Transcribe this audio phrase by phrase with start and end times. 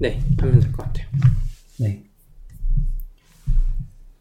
[0.00, 1.06] 네, 하면 될 것 같아요.
[1.80, 2.04] 네.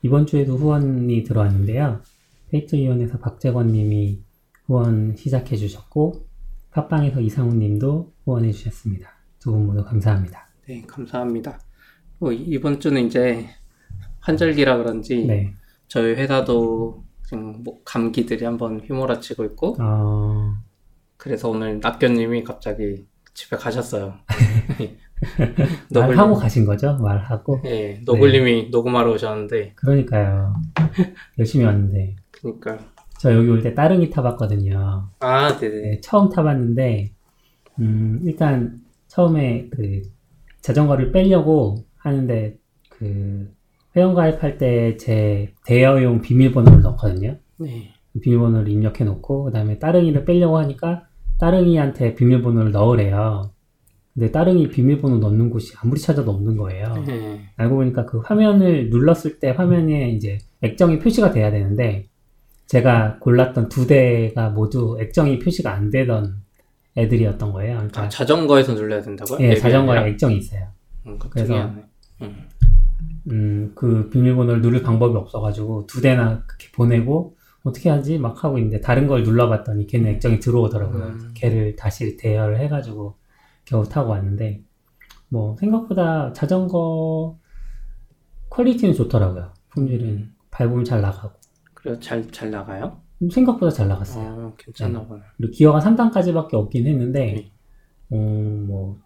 [0.01, 2.01] 이번 주에도 후원이 들어왔는데요.
[2.51, 4.21] 페이트리온에서 박재권 님이
[4.65, 6.27] 후원 시작해 주셨고,
[6.71, 9.09] 팟빵에서 이상훈 님도 후원해 주셨습니다.
[9.39, 10.47] 두 분 모두 감사합니다.
[10.67, 11.59] 네, 감사합니다.
[12.19, 13.45] 어, 이번 주는 이제
[14.21, 15.53] 환절기라 그런지 네.
[15.87, 20.55] 저희 회사도 지금 뭐 감기들이 한번 휘몰아치고 있고 어,
[21.17, 23.05] 그래서 오늘 낙견님이 갑자기
[23.35, 24.15] 집에 가셨어요.
[25.93, 26.97] 말하고 가신 거죠?
[26.97, 27.61] 말하고?
[27.65, 30.53] 예, 노글님이 녹음하러 오셨는데 그러니까요.
[31.39, 32.15] 열심히 왔는데.
[32.31, 32.77] 그러니까
[33.19, 35.09] 저 여기 올 때 따릉이 타봤거든요.
[35.19, 35.81] 아, 네네.
[35.81, 37.11] 네, 처음 타봤는데,
[37.79, 40.01] 음, 일단 처음에 그
[40.61, 42.57] 자전거를 빼려고 하는데,
[42.89, 43.49] 그
[43.95, 47.37] 회원가입할 때 제 대여용 비밀번호를 넣거든요.
[47.57, 47.93] 네.
[48.21, 51.07] 비밀번호를 입력해 놓고, 그 다음에 따릉이를 빼려고 하니까,
[51.39, 53.51] 따릉이한테 비밀번호를 넣으래요.
[54.15, 57.03] 근데 따릉이 비밀번호 넣는 곳이 아무리 찾아도 없는 거예요.
[57.05, 57.41] 네.
[57.57, 62.05] 알고 보니까 그 화면을 눌렀을 때 화면에 이제 액정이 표시가 돼야 되는데
[62.65, 66.37] 제가 골랐던 두 대가 모두 액정이 표시가 안 되던
[66.95, 67.75] 애들이었던 거예요.
[67.75, 69.37] 그러니까 아, 자전거에서 눌러야 된다고요?
[69.41, 70.11] 예, 앱이 자전거에 아니라?
[70.13, 70.69] 액정이 있어요.
[71.05, 71.73] 음, 그 그래서-.
[72.21, 72.47] 음.
[73.31, 78.79] 음, 그 비밀번호를 누를 방법이 없어가지고 두 대나 그렇게 보내고 어떻게 하지 막 하고 있는데
[78.79, 81.03] 다른 걸 눌러봤더니 걔는 액정이 들어오더라고요.
[81.03, 81.31] 음.
[81.33, 83.17] 걔를 다시 대여를 해가지고
[83.65, 84.63] 겨우 타고 왔는데
[85.29, 87.37] 뭐 생각보다 자전거
[88.49, 89.53] 퀄리티는 좋더라고요.
[89.69, 91.33] 품질은 밟으면 잘 나가고
[91.73, 91.99] 그래요?
[91.99, 93.01] 잘, 잘 나가요?
[93.31, 94.25] 생각보다 잘 나갔어요.
[94.25, 95.21] 어, 괜찮나 보네.
[95.37, 97.51] 그리고 기어가 3단까지밖에 없긴 했는데 네.
[98.11, 99.05] 어, 뭐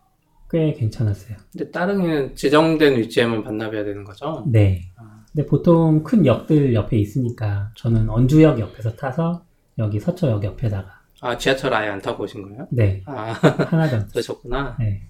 [0.49, 1.37] 꽤 괜찮았어요.
[1.52, 4.43] 근데 따릉이는 지정된 위치에만 반납해야 되는 거죠?
[4.47, 4.91] 네.
[4.97, 5.23] 아.
[5.31, 9.45] 근데 보통 큰 역들 옆에 있으니까 저는 언주역 옆에서 타서
[9.77, 12.67] 여기 서초역 옆에다가 아, 지하철 아예 안 타고 오신 거예요?
[12.71, 13.31] 네 아,
[13.69, 14.77] 하나도 안 그러셨구나.
[14.79, 15.01] 네.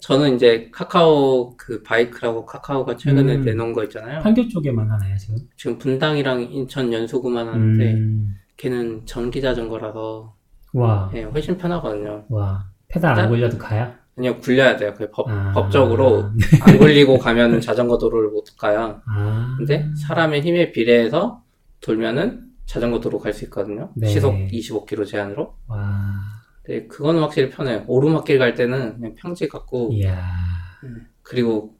[0.00, 3.40] 저는 이제 카카오 그 바이크라고 카카오가 최근에 음.
[3.44, 4.20] 내놓은 거 있잖아요.
[4.20, 5.36] 판교 쪽에만 하나요 지금?
[5.56, 10.34] 지금 분당이랑 인천 연수구만 하는데 음, 걔는 전기 자전거라서
[10.74, 12.24] 와, 예, 훨씬 편하거든요.
[12.28, 13.92] 와 페달 안 따- 굴려도 가요?
[14.16, 14.94] 아니요, 굴려야 돼요.
[14.96, 15.52] 그 법, 아.
[15.52, 16.30] 법적으로
[16.62, 19.00] 안 굴리고 가면 자전거 도로를 못 가요.
[19.06, 21.42] 아, 근데 사람의 힘에 비례해서
[21.80, 23.90] 돌면은 자전거 도로 갈 수 있거든요.
[23.96, 24.06] 네.
[24.08, 25.54] 시속 25km 제한으로.
[25.68, 26.14] 와,
[26.68, 27.82] 네, 그건 확실히 편해요.
[27.86, 30.22] 오르막길 갈 때는 그냥 평지 같고 이야,
[31.22, 31.74] 그리고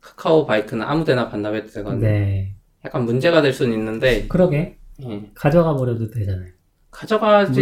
[0.00, 2.00] 카카오 바이크는 아무 데나 반납해도 되거든요.
[2.06, 2.54] 네,
[2.84, 6.50] 약간 문제가 될 수는 있는데 그러게 예, 가져가 버려도 되잖아요.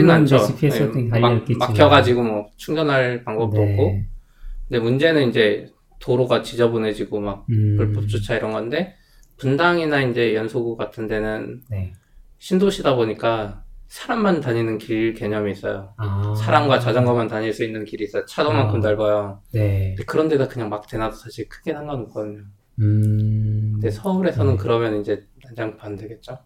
[0.00, 0.38] 물론 않죠.
[0.46, 1.44] GPS 같은 게 예, 막-.
[1.58, 3.82] 막혀가지고 뭐 충전할 방법도 없고.
[3.82, 4.08] 네,
[4.68, 5.70] 근데 문제는 이제
[6.00, 8.94] 도로가 지저분해지고 막 음, 불법 주차 이런 건데
[9.36, 11.92] 분당이나 이제 연소구 같은 데는 네,
[12.38, 15.94] 신도시다 보니까 사람만 다니는 길 개념이 있어요.
[15.96, 18.24] 아, 사람과 자전거만 다닐 수 있는 길이 있어요.
[18.26, 18.82] 차도만큼 아.
[18.82, 19.42] 넓어요.
[19.52, 22.42] 네, 그런 데다 그냥 막 대놔도 사실 크게 상관없거든요.
[22.80, 24.58] 음, 근데 서울에서는 네.
[24.58, 26.38] 그러면 이제 난장판 되겠죠?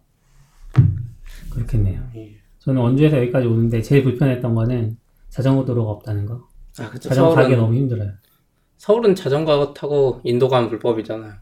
[1.51, 2.01] 그렇겠네요.
[2.15, 2.35] 예.
[2.59, 4.97] 저는 원주에서 여기까지 오는데 제일 불편했던 거는
[5.29, 6.47] 자전거 도로가 없다는 거.
[6.79, 7.09] 아, 그쵸.
[7.09, 8.11] 자전거 타기 서울은, 너무 힘들어요.
[8.77, 11.33] 서울은 자전거 타고 인도 가면 불법이잖아요.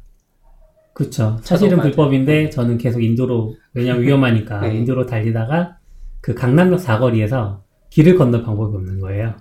[0.94, 1.40] 그쵸.
[1.41, 4.75] 사실은 불법인데 저는 계속 인도로, 왜냐면 위험하니까 네.
[4.78, 5.78] 인도로 달리다가
[6.19, 9.35] 그 강남역 사거리에서 길을 건널 방법이 없는 거예요.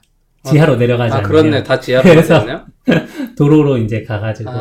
[0.44, 1.62] 지하로 내려가지 아, 않으면 그렇네.
[1.62, 2.64] 다 지하로 가잖아요?
[3.36, 4.54] 도로로 이제 가가지고 아,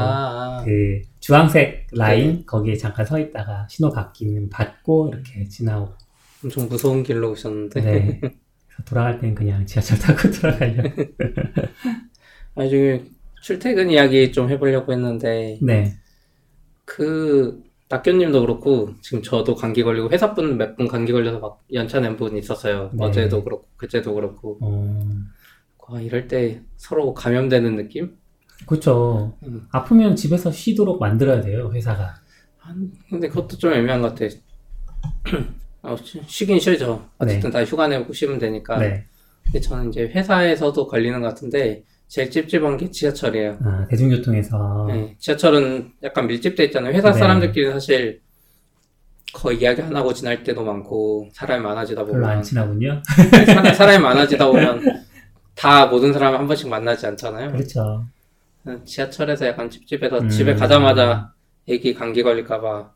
[0.60, 0.64] 아.
[0.66, 5.94] 그 주황색 라인 거기에 잠깐 서 있다가 신호 바뀌면 받고 이렇게 지나고
[6.44, 7.82] 엄청 무서운 길로 오셨는데.
[7.82, 8.22] 네.
[8.86, 10.90] 돌아갈 땐 그냥 지하철 타고 돌아가려고.
[12.56, 13.12] 아니, 저기,
[13.42, 15.96] 출퇴근 이야기 좀 해보려고 했는데, 네.
[16.90, 22.18] 그, 낙교님도 그렇고, 지금 저도 감기 걸리고, 회사분 몇 분 감기 걸려서 막 연차 낸
[22.18, 22.90] 분 있었어요.
[22.94, 23.06] 네.
[23.06, 24.58] 어제도 그렇고, 그제도 그렇고.
[24.62, 25.06] 어,
[25.88, 28.18] 와, 이럴 때 서로 감염되는 느낌?
[28.66, 29.38] 그쵸.
[29.44, 29.68] 음.
[29.72, 32.16] 아프면 집에서 쉬도록 만들어야 돼요, 회사가.
[32.58, 34.26] 한- 근데 그것도 좀 애매한 것 같아.
[35.84, 37.08] 어, 쉬- 쉬긴 쉬죠.
[37.20, 38.78] 어쨌든 다 휴가 내고 쉬면 되니까.
[38.80, 39.06] 네.
[39.44, 43.60] 근데 저는 이제 회사에서도 걸리는 것 같은데, 제일 찝찝한 게 지하철이에요.
[43.64, 44.88] 아, 대중교통에서.
[44.90, 46.92] 네, 지하철은 약간 밀집돼 있잖아요.
[46.92, 47.20] 회사 네.
[47.20, 48.20] 사람들끼리 사실
[49.32, 53.02] 거의 이야기 안 하고 지날 때도 많고, 사람이 많아지다 별로 안 보면, 친하군요.
[53.46, 54.82] 사, 사람이 많아지다 보면,
[55.56, 57.52] 다 모든 사람을 한 번씩 만나지 않잖아요.
[57.52, 58.04] 그렇죠.
[58.86, 60.30] 지하철에서 약간 찝찝해서 음.
[60.30, 61.32] 집에 가자마자
[61.68, 62.92] 애기 감기 걸릴까봐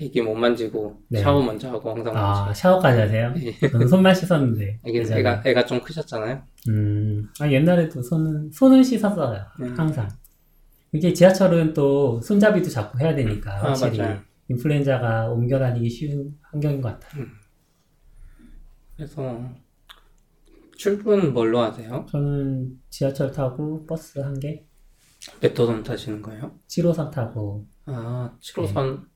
[0.00, 1.20] 애기 못 만지고 네.
[1.20, 3.34] 샤워 먼저 하고 항상 아, 샤워까지 하세요?
[3.70, 4.80] 저는 손만 씻었는데.
[4.86, 5.20] 예전에.
[5.20, 6.42] 애가 애가 좀 크셨잖아요.
[6.68, 9.44] 음, 아, 옛날에도 손은, 손은 씻었어요.
[9.60, 9.74] 음.
[9.76, 10.08] 항상.
[10.92, 13.52] 이게 지하철은 또 손잡이도 자꾸 해야 되니까.
[13.52, 13.98] 아 확실히.
[13.98, 14.20] 맞아요.
[14.48, 17.26] 인플루엔자가 옮겨 다니기 쉬운 환경인 것 같아요.
[18.96, 19.40] 그래서
[20.76, 22.06] 출근 뭘로 하세요?
[22.10, 24.64] 저는 지하철 타고 버스 한 개?
[25.40, 26.58] 몇 호선 타시는 거예요?
[26.68, 29.09] 7호선 타고 아, 7호선.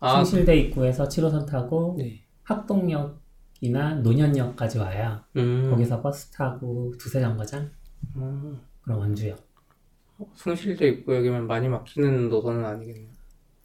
[0.00, 2.20] 아, 신실대 입구에서 7호선 타고 네.
[2.44, 7.70] 학동역이나 논현역까지 와야 음, 거기서 버스 타고 두세 정거장
[8.16, 9.38] 음, 그럼 원주역.
[10.34, 13.08] 숭실대 입구역이면 많이 막히는 노선은 아니겠네요.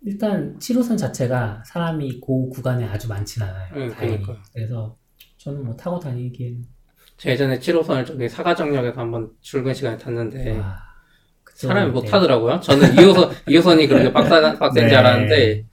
[0.03, 3.73] 일단 7호선 자체가 사람이 그 구간에 아주 많진 않아요.
[3.75, 4.13] 네, 다행히.
[4.23, 4.37] 그러니까요.
[4.53, 4.97] 그래서
[5.37, 6.65] 저는 뭐 타고 다니기엔
[7.17, 10.77] 제가 예전에 7호선을 저기 사가정역에서 한번 출근 시간에 탔는데 와,
[11.53, 12.09] 사람이 못 네.
[12.09, 12.59] 타더라고요.
[12.61, 14.89] 저는 2호선, 2호선이 그렇게 빡사, 빡센 네.
[14.89, 15.65] 줄 알았는데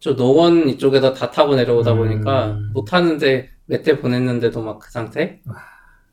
[0.00, 1.98] 저 노원 이쪽에서 다 타고 내려오다 음.
[1.98, 5.40] 보니까 못 타는데 몇 대 보냈는데도 막 그 상태?
[5.46, 5.56] 와.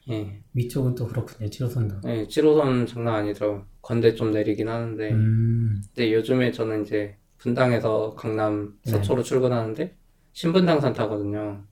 [0.10, 0.42] 예.
[0.54, 1.50] 위쪽은 또 그렇군요.
[1.50, 2.08] 7호선도.
[2.08, 3.66] 예, 7호선 장난 아니더라고요.
[3.82, 5.10] 건대 좀 내리긴 하는데.
[5.12, 8.92] 음, 근데 요즘에 저는 이제 분당에서 강남 네.
[8.92, 9.96] 서초로 출근하는데
[10.34, 11.64] 신분당선 타거든요.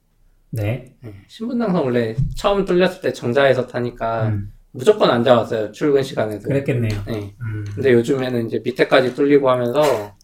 [0.52, 0.96] 네.
[1.06, 5.72] 예, 신분당선 원래 처음 뚫렸을 때 정자에서 타니까 음, 무조건 앉아왔어요.
[5.72, 6.48] 출근 시간에도.
[6.48, 7.04] 그랬겠네요.
[7.10, 7.36] 예.
[7.42, 10.16] 음, 근데 요즘에는 이제 밑에까지 뚫리고 하면서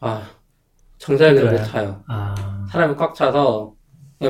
[0.00, 0.30] 아
[0.98, 1.56] 정자역을 못.
[1.64, 2.02] 타요.
[2.08, 3.74] 아, 사람이 꽉 차서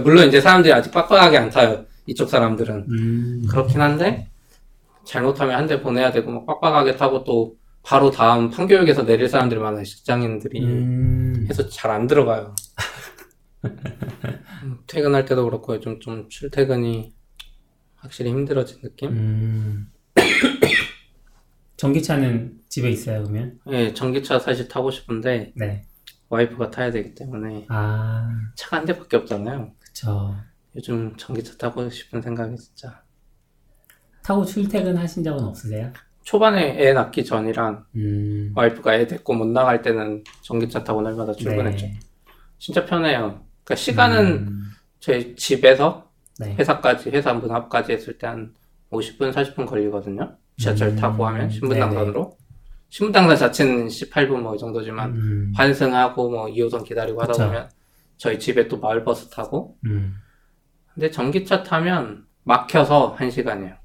[0.02, 1.84] 물론 이제 사람들이 아직 빡빡하게 안 타요.
[2.06, 4.28] 이쪽 사람들은 음, 그렇긴 한데
[5.04, 9.84] 잘못하면 한 대 보내야 되고 막 빡빡하게 타고 또 바로 다음 판교역에서 내릴 사람들이 많아요.
[9.84, 12.54] 직장인들이 음, 해서 잘 안 들어가요.
[14.62, 17.14] 음, 퇴근할 때도 그렇고 요즘 좀 출퇴근이
[17.96, 19.10] 확실히 힘들어진 느낌?
[19.10, 19.86] 음.
[21.76, 23.58] 전기차는 집에 있어요, 그러면?
[23.70, 25.82] 예, 전기차 사실 타고 싶은데 네.
[26.28, 29.73] 와이프가 타야 되기 때문에 아, 차가 한 대밖에 없잖아요.
[29.81, 30.34] 그쵸.
[30.75, 33.02] 요즘 전기차 타고 싶은 생각이 진짜
[34.23, 35.93] 타고 출퇴근 하신 적은 없으세요?
[36.25, 41.87] 초반에 애 낳기 전이랑 음, 와이프가 애 데리고 못 나갈 때는 전기차 타고 날마다 출근했죠.
[41.87, 41.99] 네.
[42.58, 43.44] 진짜 편해요.
[43.62, 44.62] 그러니까 시간은 음,
[44.99, 46.55] 저희 집에서 네.
[46.56, 48.52] 회사까지 회사 문 앞까지 했을 때 한
[48.90, 50.37] 50분 40분 걸리거든요.
[50.58, 52.37] 지하철 음, 타고 하면 신분당선으로
[52.88, 57.44] 신분당선 자체는 18분 뭐 이 정도지만 음, 환승하고 뭐 2호선 기다리고 하다 그쵸.
[57.46, 57.70] 보면
[58.16, 60.14] 저희 집에 또 마을 버스 타고 음,
[60.94, 63.76] 근데 전기차 타면 막혀서 1시간이에요.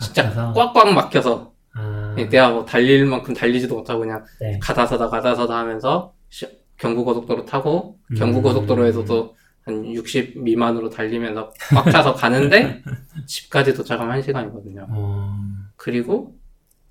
[0.00, 0.52] 진짜 막혀서?
[0.54, 4.58] 꽉꽉 막혀서 아, 예, 내가 뭐 달릴 만큼 달리지도 못하고 그냥 네.
[4.62, 6.46] 가다 서다 가다 서다 하면서 시-
[6.78, 8.16] 경부고속도로 타고 음.
[8.16, 12.82] 경부고속도로에서도 한 60 미만으로 달리면서 꽉 차서 가는데
[13.26, 14.86] 집까지 도착하면 1시간이거든요.
[14.90, 15.36] 어,
[15.76, 16.36] 그리고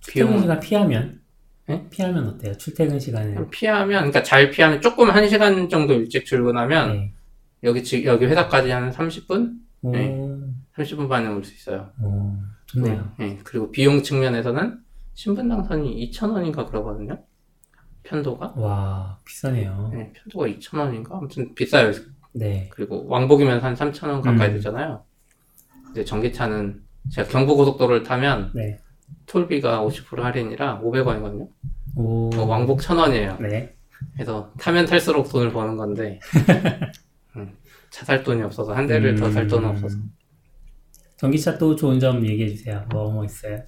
[0.02, 1.22] 출퇴근 비용 시간 피하면?
[1.66, 1.88] 네?
[1.90, 2.58] 피하면 어때요?
[2.58, 3.36] 출퇴근 시간에.
[3.50, 7.14] 피하면 그러니까 잘 피하면 조금 1시간 정도 일찍 출근하면 네.
[7.64, 9.54] 여기 지- 여기 회사까지 한 30분?
[9.84, 10.18] 오, 네.
[10.76, 11.90] 30분 반에 올 수 있어요.
[12.02, 12.34] 오,
[12.66, 13.14] 좋네요.
[13.22, 14.80] 예, 그리고 비용 측면에서는
[15.14, 17.24] 신분당선이 2,000원인가 그러거든요.
[18.04, 18.54] 편도가?
[18.58, 19.92] 와, 비싸네요.
[19.94, 21.12] 네, 편도가 2,000원인가?
[21.14, 21.92] 아무튼 비싸요.
[22.34, 22.68] 네.
[22.74, 24.54] 그리고 왕복이면 한 3,000원 가까이 음.
[24.56, 25.04] 되잖아요.
[25.92, 26.82] 이제 전기차는
[27.12, 28.80] 제가 경부고속도로를 타면 네.
[29.26, 31.48] 톨비가 50% 할인이라 500원이거든요.
[31.96, 33.42] 오, 왕복 1,000원이에요.
[33.42, 33.76] 네.
[34.14, 36.20] 그래서 타면 탈수록 돈을 버는 건데
[37.36, 37.56] 음,
[37.90, 39.76] 차살 돈이 없어서 한 대를 더살 돈은 음.
[39.76, 39.98] 없어서
[41.18, 42.86] 전기차 또 좋은 점 얘기해 주세요.
[42.90, 43.64] 뭐, 뭐 있어요?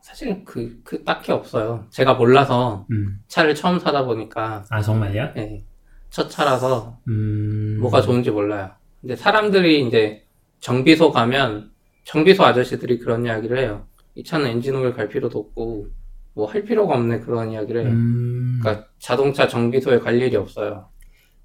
[0.00, 1.86] 사실 그, 그 딱히 없어요.
[1.90, 3.20] 제가 몰라서 음.
[3.28, 5.32] 차를 처음 사다 보니까 아, 정말요?
[5.38, 5.64] 예,
[6.10, 7.78] 첫 차라서 음.
[7.80, 8.70] 뭐가 좋은지 몰라요.
[9.00, 10.26] 근데 사람들이 이제
[10.60, 11.72] 정비소 가면
[12.04, 13.86] 정비소 아저씨들이 그런 이야기를 해요.
[14.14, 15.88] 이 차는 엔진오일 갈 필요도 없고
[16.34, 17.86] 뭐 할 필요가 없네 그런 이야기를.
[17.86, 18.58] 음.
[18.60, 20.88] 그러니까 자동차 정비소에 갈 일이 없어요.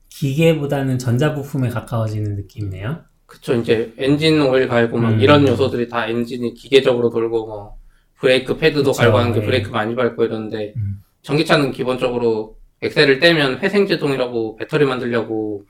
[0.10, 3.02] 기계보다는 전자부품에 가까워지는 느낌이네요.
[3.26, 5.20] 그쵸 이제 엔진 오일 갈고 막 음.
[5.20, 7.78] 이런 요소들이 다 엔진이 기계적으로 돌고 뭐
[8.16, 9.46] 브레이크 패드도 그쵸, 갈고 하는 게 예.
[9.46, 11.02] 브레이크 많이 밟고 이러는데 음.
[11.24, 15.66] 전기차는 기본적으로 액셀을 떼면 회생제동이라고 배터리 만들려고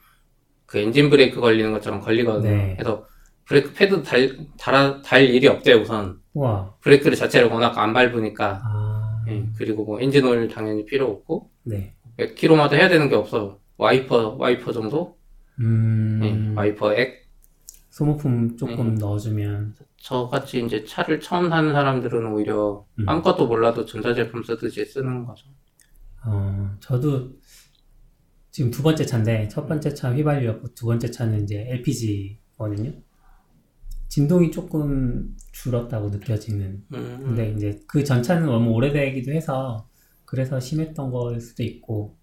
[0.68, 2.51] 그 엔진 브레이크 걸리는 것처럼 걸리거든요.
[2.56, 2.75] 네.
[2.77, 3.06] 그래서
[3.48, 6.20] 브레이크 패드 닳, 닳, 닳 일이 없대요, 우선.
[6.34, 6.75] 우와.
[6.82, 8.62] 브레이크를 자체를 워낙 안 밟으니까.
[8.63, 9.24] 아.
[9.30, 11.96] 예, 그리고 뭐 엔진 오일 당연히 필요 없고, 네.
[12.18, 13.60] 몇 킬로마다 해야 되는 게 없어.
[13.77, 15.18] 와이퍼, 와이퍼 정도?
[15.62, 16.20] 음.
[16.24, 17.27] 예, 와이퍼 액.
[17.89, 18.96] 소모품 조금 음.
[18.96, 19.75] 넣어주면.
[19.96, 23.08] 저같이 이제 차를 처음 사는 사람들은 오히려 음.
[23.08, 25.48] 아무것도 몰라도 전자제품 쓰듯이 쓰는 거죠.
[26.25, 27.32] 어, 저도
[28.51, 33.07] 지금 두 번째 차인데, 첫 번째 차 휘발유였고, 두 번째 차는 이제 LPG거든요.
[34.10, 36.84] 진동이 조금 줄었다고 느껴지는.
[36.94, 39.88] 음, 근데 이제 그 전 차는 너무 오래되기도 해서,
[40.26, 42.18] 그래서 심했던 거일 수도 있고,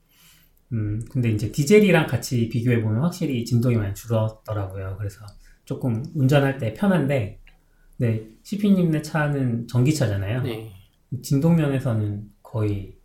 [0.73, 4.97] 음, 근데 이제 디젤이랑 같이 비교해 보면 확실히 진동이 많이 줄었더라고요.
[4.99, 5.25] 그래서
[5.65, 7.41] 조금 운전할 때 편한데,
[7.99, 10.43] 네, 시피님네 차는 전기차잖아요.
[10.43, 10.73] 네.
[11.23, 12.97] 진동 면에서는 거의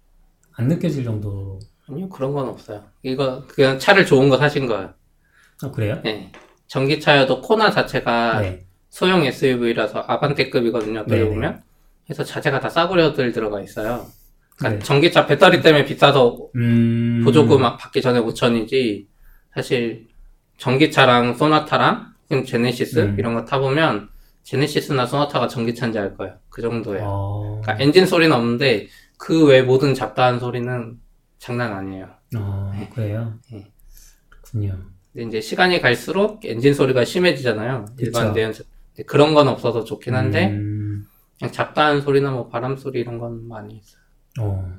[0.54, 1.60] 안 느껴질 정도로.
[1.88, 2.84] 아니요, 그런 건 없어요.
[3.04, 4.94] 이거, 그냥 차를 좋은 거 사신 거예요.
[5.64, 6.02] 아, 그래요?
[6.06, 6.32] 예.
[6.68, 8.68] 전기차여도 코나 자체가 네.
[8.90, 11.02] 소형 SUV라서 아반떼급이거든요.
[11.02, 11.30] 어떻게 네네.
[11.30, 11.64] 보면.
[12.06, 14.08] 그래서 자재가 다 싸구려들 들어가 있어요.
[14.58, 14.86] 그러니까 네.
[14.86, 17.22] 전기차 배터리 때문에 비싸서 음.
[17.24, 19.06] 보조금 막 받기 전에 5천이지
[19.54, 20.08] 사실
[20.58, 22.14] 전기차랑 소나타랑
[22.46, 23.16] 제네시스 음.
[23.18, 24.10] 이런 거 타보면
[24.44, 26.36] 제네시스나 소나타가 전기차인지 알 거예요.
[26.50, 27.04] 그 정도예요.
[27.06, 27.62] 어.
[27.62, 30.98] 그러니까 엔진 소리는 없는데 그 외 모든 잡다한 소리는
[31.38, 32.10] 장난 아니에요.
[32.36, 33.36] 어, 그래요?
[33.52, 33.68] 네.
[34.30, 34.78] 그렇군요.
[35.14, 37.86] 근데 이제 시간이 갈수록 엔진 소리가 심해지잖아요.
[38.00, 38.34] 일반 그쵸.
[38.34, 38.64] 내연차.
[39.00, 41.06] 근데 그런 건 없어서 좋긴 한데 음,
[41.38, 44.02] 그냥 잡다한 소리나 뭐 바람 소리 이런 건 많이 있어요.
[44.42, 44.74] 어.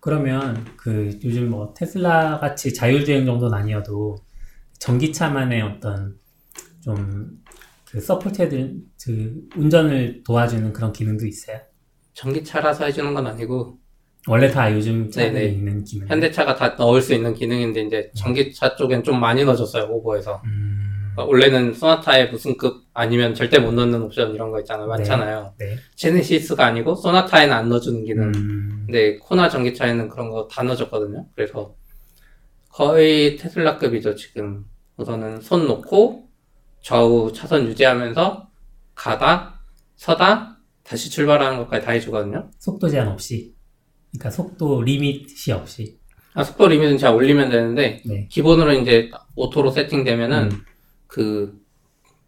[0.00, 4.16] 그러면 그 요즘 뭐 테슬라 같이 자율주행 정도는 아니어도
[4.78, 6.18] 전기차만의 어떤
[6.80, 7.42] 좀
[7.96, 11.60] 그 support해드 그 운전을 도와주는 그런 기능도 있어요?
[12.12, 13.78] 전기차라서 해주는 건 아니고
[14.28, 15.46] 원래 다 요즘 차들이 네네.
[15.46, 16.08] 있는 기능.
[16.08, 20.42] 현대차가 다 넣을 수 있는 기능인데 이제 전기차 쪽엔 좀 많이 넣어줬어요 오버해서.
[20.44, 20.85] 음,
[21.24, 24.86] 원래는 소나타에 무슨 급 아니면 절대 못 넣는 옵션 이런 거 있잖아요.
[24.88, 25.54] 많잖아요.
[25.58, 25.76] 네.
[25.94, 28.32] 제네시스가 아니고 소나타에는 안 넣어주는 기능.
[28.34, 31.26] 음, 근데 코나 전기차에는 그런 거 다 넣어줬거든요.
[31.34, 31.74] 그래서
[32.70, 34.64] 거의 테슬라급이죠 지금.
[34.98, 36.28] 우선은 손 놓고
[36.82, 38.48] 좌우 차선 유지하면서
[38.94, 39.60] 가다
[39.96, 42.50] 서다 다시 출발하는 것까지 다 해주거든요.
[42.58, 43.54] 속도 제한 없이.
[44.12, 45.98] 그러니까 속도 리밋이 없이.
[46.34, 48.28] 아, 속도 limit은 제가 올리면 되는데 네.
[48.30, 50.62] 기본으로 이제 auto로 세팅되면은 음.
[51.06, 51.60] 그,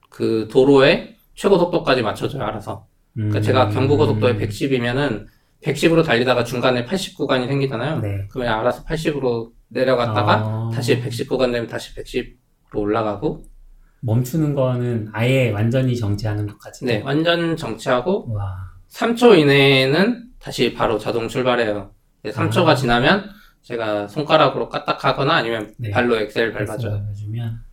[0.09, 2.87] 그 도로의 최고 속도까지 맞춰줘요, 알아서.
[3.15, 5.27] 그러니까 음, 제가 경부고속도에 110이면은
[5.63, 8.01] 110으로 달리다가 중간에 80 구간이 생기잖아요.
[8.01, 8.27] 네.
[8.31, 10.71] 그러면 알아서 80으로 내려갔다가 아.
[10.73, 13.45] 다시 110 구간 되면 다시 110으로 올라가고
[14.01, 16.85] 멈추는 거는 아예 완전히 정지하는 것까지.
[16.85, 18.71] 네, 완전 정지하고 와.
[18.91, 21.91] 3초 이내에는 다시 바로 자동 출발해요.
[22.25, 22.75] 3초가 아.
[22.75, 23.31] 지나면
[23.63, 25.91] 제가 손가락으로 까딱하거나 아니면 네.
[25.91, 26.93] 발로 엑셀 밟아줘요.
[26.93, 27.68] 밟아주면.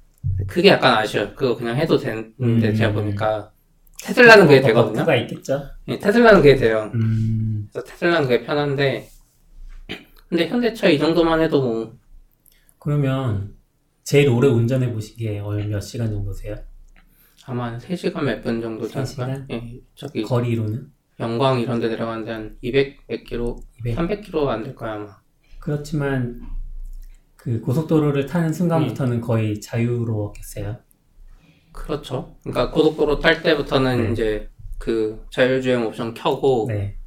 [0.48, 1.34] 그게 약간 아쉬워요.
[1.36, 2.76] 그거 그냥 해도 되는데 음.
[2.76, 3.52] 제가 보니까
[4.04, 4.94] 테슬라는 그게 되거든요.
[4.94, 5.64] 버프가 있겠죠.
[5.88, 6.92] 예, 테슬라는 그게 돼요.
[6.94, 9.08] 음, 그래서 테슬라는 그게 편한데
[10.30, 11.94] 근데 현대차 이 정도만 해도 뭐
[12.80, 13.56] 그러면
[14.04, 16.56] 제일 오래 운전해 보신 게얼몇 시간 정도세요?
[17.48, 18.88] 아마 한 3시간 몇 분 정도?
[18.88, 19.48] 시간?
[19.52, 20.88] 예, 저기 거리로는?
[21.20, 23.96] 영광 이런 데 내려가는데 한 200, 100km, 200.
[23.98, 25.08] 300km 안 될 거야 아마.
[25.60, 26.42] 그렇지만
[27.46, 30.78] 그 고속도로를 타는 순간부터는 거의 자유로웠겠어요.
[31.72, 32.36] 그렇죠.
[32.42, 34.12] 그러니까 고속도로 탈 때부터는 네.
[34.12, 34.50] 이제
[34.80, 36.98] 그 자율주행 옵션 켜고 네.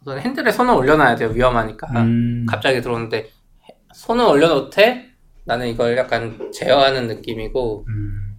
[0.00, 1.30] 우선 핸들에 손을 올려놔야 돼요.
[1.30, 1.88] 위험하니까.
[2.00, 3.28] 음, 갑자기 들어오는데
[3.92, 5.08] 손을 올려놓되
[5.44, 8.38] 나는 이걸 약간 제어하는 느낌이고 음,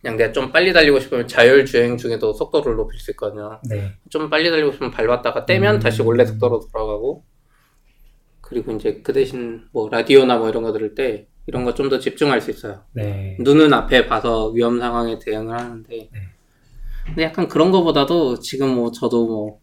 [0.00, 3.60] 그냥 내가 좀 빨리 달리고 싶으면 자율주행 중에도 속도를 높일 수 있거든요.
[3.68, 3.96] 네.
[4.10, 5.80] 좀 빨리 달리고 싶으면 밟았다가 떼면 음.
[5.80, 7.24] 다시 원래 속도로 돌아가고
[8.44, 11.98] 그리고 이제 그 대신 뭐 라디오나 뭐 이런 거 들을 때 이런 거 좀 더
[11.98, 12.82] 집중할 수 있어요.
[12.92, 13.36] 네.
[13.40, 16.10] 눈은 앞에 봐서 위험 상황에 대응을 하는데
[17.06, 19.60] 근데 약간 그런 거보다도 지금 뭐 저도 뭐,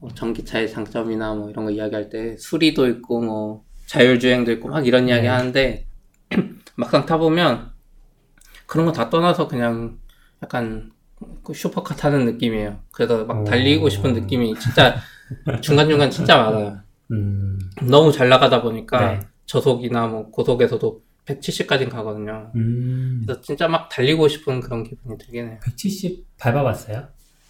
[0.00, 5.08] 뭐 전기차의 장점이나 뭐 이런 거 이야기할 때 수리도 있고 뭐 자율주행도 있고 막 이런
[5.08, 5.28] 이야기 네.
[5.28, 5.86] 하는데
[6.76, 7.72] 막상 타보면
[8.66, 9.98] 그런 거 다 떠나서 그냥
[10.42, 10.92] 약간
[11.44, 12.80] 그 슈퍼카 타는 느낌이에요.
[12.92, 13.44] 그래서 막 오.
[13.44, 14.96] 달리고 싶은 느낌이 진짜
[15.62, 16.80] 중간중간 진짜 많아요.
[17.12, 17.58] 음,
[17.88, 19.20] 너무 잘 나가다 보니까 네.
[19.46, 22.52] 저속이나 뭐 고속에서도 170까지는 가거든요.
[22.54, 25.58] 음, 그래서 진짜 막 달리고 싶은 그런 기분이 들긴 해요.
[25.62, 27.08] 170 밟아봤어요?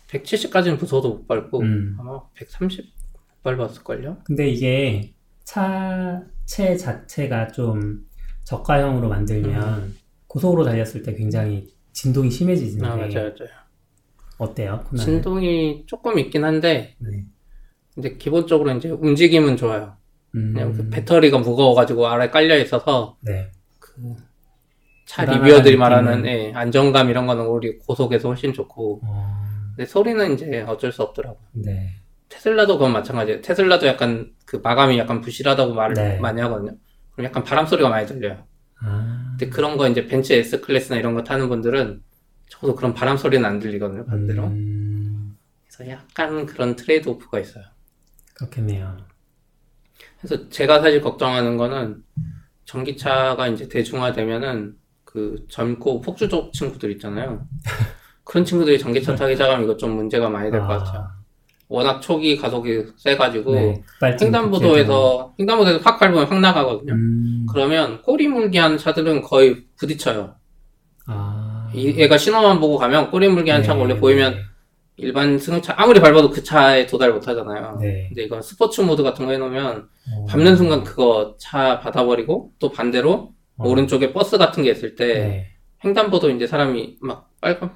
[0.09, 1.97] 170까지는 무서워도 못 밟고 음.
[1.99, 2.85] 아마 130
[3.43, 4.19] 밟았을걸요?
[4.25, 5.13] 근데 이게
[5.45, 8.07] 차체 자체가 좀
[8.45, 9.95] 저가형으로 만들면
[10.27, 13.67] 고속으로 달렸을 때 굉장히 진동이 심해지는데 아 맞아요 맞아요
[14.39, 14.85] 어때요?
[14.85, 15.05] 코나는?
[15.05, 17.25] 진동이 조금 있긴 한데 네.
[17.97, 19.97] 근데 기본적으로 이제 움직임은 좋아요.
[20.35, 23.51] 음, 그냥 그 배터리가 무거워가지고 아래 깔려 있어서 네.
[25.07, 29.01] 차 불안한 리뷰어들이 말하는 예, 안정감 이런 거는 우리 고속에서 훨씬 좋고.
[29.03, 31.41] 어, 근데 소리는 이제 어쩔 수 없더라고요.
[31.53, 31.95] 네.
[32.29, 33.41] 테슬라도 그건 마찬가지예요.
[33.41, 36.19] 테슬라도 약간 그 마감이 약간 부실하다고 말을 네.
[36.19, 36.77] 많이 하거든요.
[37.13, 38.45] 그럼 약간 바람 소리가 많이 들려요.
[38.83, 42.03] 아, 근데 그런 거 이제 벤츠 S 클래스나 이런 거 타는 분들은
[42.51, 44.45] 적어도 그런 바람 소리는 안 들리거든요 반대로.
[44.45, 47.65] 음, 그래서 약간 그런 트레이드 오프가 있어요
[48.37, 48.97] 그렇겠네요.
[50.21, 52.03] 그래서 제가 사실 걱정하는 거는
[52.65, 54.75] 전기차가 이제 대중화되면은
[55.05, 57.47] 그 젊고 폭주족 친구들 있잖아요.
[58.25, 61.09] 그런 친구들이 전기차 타기 시작하면 이거 좀 문제가 많이 될것 같아요.
[61.69, 63.83] 워낙 초기 가속이 세가지고 네,
[64.21, 66.93] 횡단보도에서 횡단보도에서 확 밟으면 확 나가거든요.
[66.93, 70.35] 음, 그러면 꼬리 물기 하는 차들은 거의 부딪혀요.
[71.07, 74.37] 아, 이 얘가 신호만 보고 가면 꼬리 물기 하는 차가 네, 원래 보이면
[74.97, 77.79] 일반 승용차 아무리 밟아도 그 차에 도달 못 하잖아요.
[77.81, 78.07] 네.
[78.09, 83.35] 근데 이건 스포츠 모드 같은 거 해놓으면 어, 밟는 순간 그거 차 받아버리고 또 반대로
[83.57, 85.47] 어, 오른쪽에 버스 같은 게 있을 때 네,
[85.85, 87.75] 횡단보도 이제 사람이 막 빨간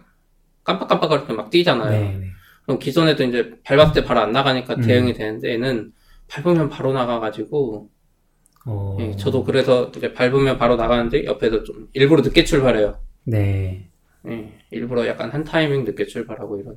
[0.64, 1.90] 깜빡깜빡거릴 때막 뛰잖아요.
[1.90, 2.26] 네, 네.
[2.62, 4.80] 그럼 기존에도 이제 밟았을 때 바로 안 나가니까 음.
[4.80, 5.92] 대응이 되는데 얘는
[6.28, 7.90] 밟으면 바로 나가가지고
[8.66, 12.98] 어, 예, 저도 그래서 이제 밟으면 바로 나가는데 옆에서 좀 일부러 늦게 출발해요.
[13.24, 13.90] 네.
[14.28, 16.76] 예, 일부러 약간 한 타이밍 늦게 출발하고 이런.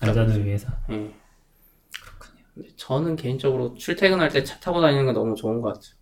[0.00, 0.68] 안전을 위해서.
[0.90, 1.14] 예.
[2.54, 5.94] 근데 저는 개인적으로 출퇴근할 때 차 타고 다니는 게 너무 좋은 것 같아요.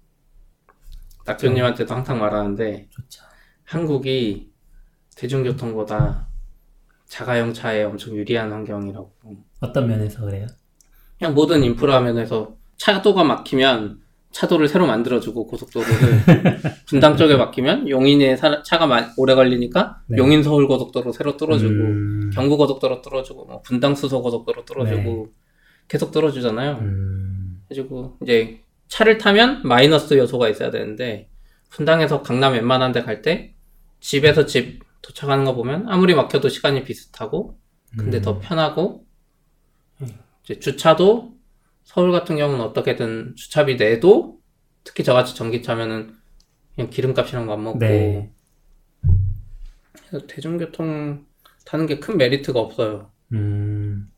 [1.26, 3.22] 낙교님한테도 항상 말하는데 좋죠.
[3.64, 4.52] 한국이
[5.16, 6.28] 대중교통보다
[7.06, 9.12] 자가용 차에 엄청 유리한 환경이라고.
[9.60, 10.46] 어떤 면에서 그래요?
[11.18, 14.02] 그냥 모든 인프라 면에서 차도가 막히면
[14.34, 20.18] 차도를 새로 만들어주고 고속도로를 분당 쪽에 막히면 용인에 사- 차가 마- 오래 걸리니까 네.
[20.18, 25.28] 용인 서울 고속도로 새로 뚫어주고 음, 경부 고속도로 뚫어주고 뭐 분당 수서 고속도로 뚫어주고
[25.86, 26.78] 계속 뚫어주잖아요.
[26.80, 31.28] 음, 그래가지고 이제 차를 타면 마이너스 요소가 있어야 되는데
[31.70, 33.54] 분당에서 강남 웬만한 데 갈 때
[34.00, 37.56] 집에서 집 도착하는 거 보면 아무리 막혀도 시간이 비슷하고
[37.96, 38.22] 근데 음.
[38.22, 39.04] 더 편하고
[40.42, 41.33] 이제 주차도
[41.94, 44.40] 서울 같은 경우는 어떻게든 주차비 내도
[44.82, 46.12] 특히 저같이 전기차면은
[46.74, 48.32] 그냥 기름값 이런 거안 먹고 네.
[49.92, 51.24] 그래서 대중교통
[51.64, 53.12] 타는 게 큰 메리트가 없어요.
[53.32, 54.10] 음,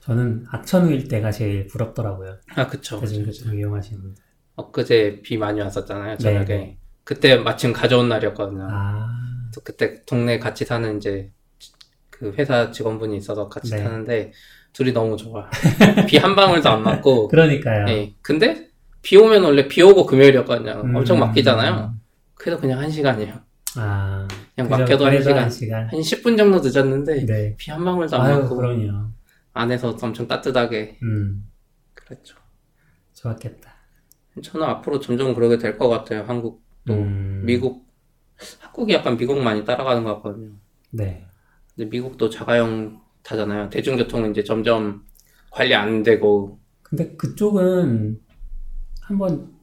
[0.00, 2.38] 저는 악천후 일대가 제일 부럽더라고요.
[2.56, 2.98] 아 그쵸.
[2.98, 4.24] 대중교통 이용하시는 분들.
[4.56, 6.18] 엊그제 비 많이 왔었잖아요.
[6.18, 6.44] 저녁에.
[6.44, 6.78] 네.
[7.04, 8.66] 그때 마침 가져온 날이었거든요.
[8.68, 9.06] 아,
[9.62, 11.30] 그때 동네 같이 사는 이제
[12.10, 13.82] 그 회사 직원분이 있어서 같이 네.
[13.84, 14.32] 타는데
[14.76, 15.48] 둘이 너무 좋아.
[16.06, 17.28] 비 한 방울도 안 맞고.
[17.32, 17.86] 그러니까요.
[17.88, 18.12] 예.
[18.20, 18.68] 근데
[19.00, 20.82] 비 오면 원래 비 오고 금요일이었거든요.
[20.84, 21.94] 음, 엄청 막히잖아요.
[22.34, 23.40] 그래도 그냥 한 시간이에요.
[23.78, 24.68] 아, 그냥.
[24.70, 25.38] 막혀도 한 시간.
[25.38, 25.86] 한 시간.
[25.88, 27.54] 한 10분 정도 늦었는데 네.
[27.56, 29.06] 비 한 방울도 안 아유, 맞고 그럼요.
[29.54, 31.46] 안에서 엄청 따뜻하게 음,
[31.94, 32.36] 그랬죠.
[33.14, 33.74] 좋았겠다.
[34.42, 36.24] 저는 앞으로 점점 그러게 될 것 같아요.
[36.24, 37.86] 한국도 음, 미국
[38.60, 40.50] 한국이 약간 미국 많이 따라가는 것 같거든요.
[40.90, 41.24] 네.
[41.74, 43.70] 근데 미국도 자가용 타잖아요.
[43.70, 45.04] 대중교통은 이제 점점
[45.50, 48.20] 관리 안 되고 근데 그쪽은
[49.02, 49.54] 한번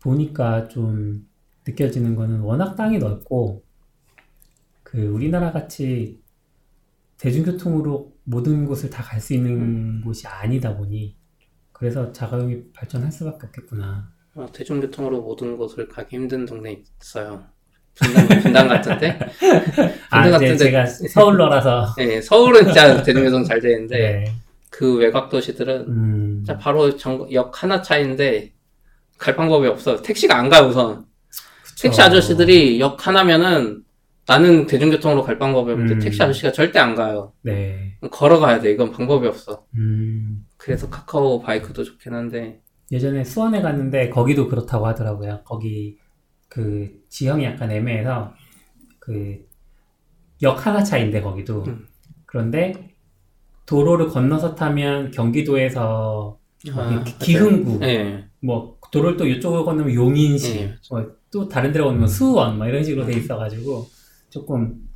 [0.00, 1.28] 보니까 좀
[1.66, 3.64] 느껴지는 거는 워낙 땅이 넓고
[4.82, 6.22] 그 우리나라 같이
[7.18, 11.16] 대중교통으로 모든 곳을 다 갈 수 있는 곳이 아니다 보니
[11.72, 14.12] 그래서 자가용이 발전할 수밖에 없겠구나.
[14.34, 17.51] 어, 대중교통으로 모든 곳을 가기 힘든 동네 있어요.
[17.94, 19.18] 분당, 분당 같은데?
[20.10, 24.32] 아, 분당 이제 같은데 제가 서울러라서 네, 서울은 진짜 대중교통 잘 되는데 네.
[24.70, 28.52] 그 외곽 도시들은 음, 바로 정- 역 하나 차인데
[29.18, 30.00] 갈 방법이 없어.
[30.02, 31.04] 택시가 안 가요 우선.
[31.62, 31.82] 그쵸.
[31.82, 33.82] 택시 아저씨들이 역 하나면은
[34.26, 35.98] 나는 대중교통으로 갈 방법이 없는데 음.
[35.98, 37.32] 택시 아저씨가 절대 안 가요.
[37.42, 37.96] 네.
[38.10, 38.72] 걸어가야 돼.
[38.72, 39.64] 이건 방법이 없어.
[39.76, 45.40] 음, 그래서 카카오 바이크도 좋긴 한데 예전에 수원에 갔는데 거기도 그렇다고 하더라고요.
[45.44, 45.96] 거기
[46.52, 48.34] 그 지형이 약간 애매해서
[48.98, 49.44] 그
[50.42, 51.86] 역 하나 차인데 거기도 음.
[52.26, 52.90] 그런데
[53.64, 56.38] 도로를 건너서 타면 경기도에서
[56.74, 58.24] 아, 기- 기흥구 네.
[58.40, 60.74] 뭐 도로를 또 이쪽으로 건너면 용인시 네.
[60.90, 63.86] 뭐또 다른 데로 건너면 수원 뭐 이런 식으로 돼 있어가지고
[64.30, 64.88] 조금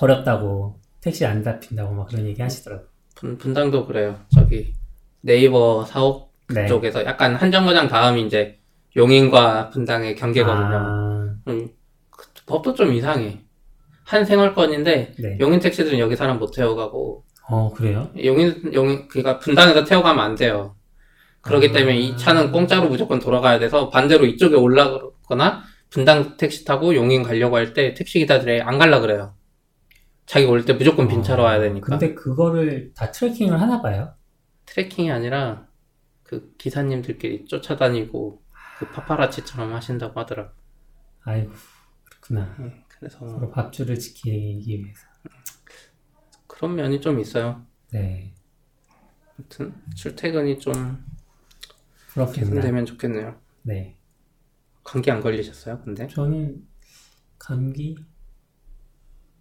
[0.00, 2.86] 어렵다고 택시 안 잡힌다고 막 그런 얘기 하시더라고요.
[3.14, 4.18] 분, 분당도 그래요.
[4.34, 4.74] 저기
[5.20, 6.66] 네이버 사옥 네.
[6.66, 8.58] 쪽에서 약간 한정거장 다음이 이제
[8.96, 10.76] 용인과 분당의 경계거든요.
[10.76, 11.68] 아, 음,
[12.10, 13.40] 그 법도 좀 이상해.
[14.04, 15.38] 한 생활권인데 네.
[15.40, 18.10] 용인 택시들은 여기 사람 못 태워가고 어 그래요?
[18.22, 20.76] 용인 용인 그러니까 분당에서 태워가면 안 돼요.
[21.40, 21.72] 그렇기 아.
[21.72, 27.56] 때문에 이 차는 공짜로 무조건 돌아가야 돼서 반대로 이쪽에 올라거나 분당 택시 타고 용인 가려고
[27.56, 29.34] 할 때 택시 기사들이 안 갈라 그래요.
[30.26, 31.86] 자기 올때 무조건 빈 차로 와야 되니까.
[31.86, 34.12] 근데 그거를 다 tracking을 하나 봐요?
[34.66, 35.66] tracking이 아니라
[36.22, 38.41] 그 기사님들끼리 쫓아다니고
[38.82, 40.52] 그 파파라치처럼 하신다고 하더라고.
[41.22, 41.52] 아이고
[42.04, 42.56] 그렇구나.
[42.58, 45.06] 네, 그래서 서로 밥줄을 지키기 위해서.
[46.48, 47.64] 그런 면이 좀 있어요.
[47.92, 48.34] 네.
[49.38, 51.04] 아무튼 출퇴근이 좀.
[52.34, 53.40] 개선되면 좋겠네요.
[53.62, 53.96] 네.
[54.82, 55.80] 감기 안 걸리셨어요?
[55.82, 56.66] 근데 저는
[57.38, 57.96] 감기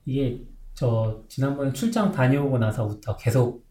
[0.06, 3.67] 이게 저 지난번에 출장 다녀오고 나서부터 계속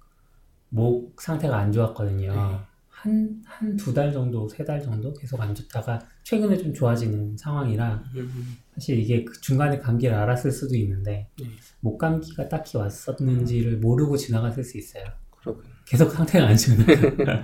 [0.69, 2.35] 목 상태가 안 좋았거든요.
[2.35, 2.61] 네.
[3.03, 8.03] 한, 한 두 달 정도, 세 달 정도 계속 안 좋다가 최근에 좀 좋아지는 상황이라
[8.17, 11.47] 음, 사실 이게 그 중간에 감기를 알았을 수도 있는데 네.
[11.81, 15.05] 목 감기가 딱히 왔었는지를 모르고 지나갔을 수 있어요.
[15.31, 15.65] 그러군.
[15.87, 17.43] 계속 상태가 안 좋으니까.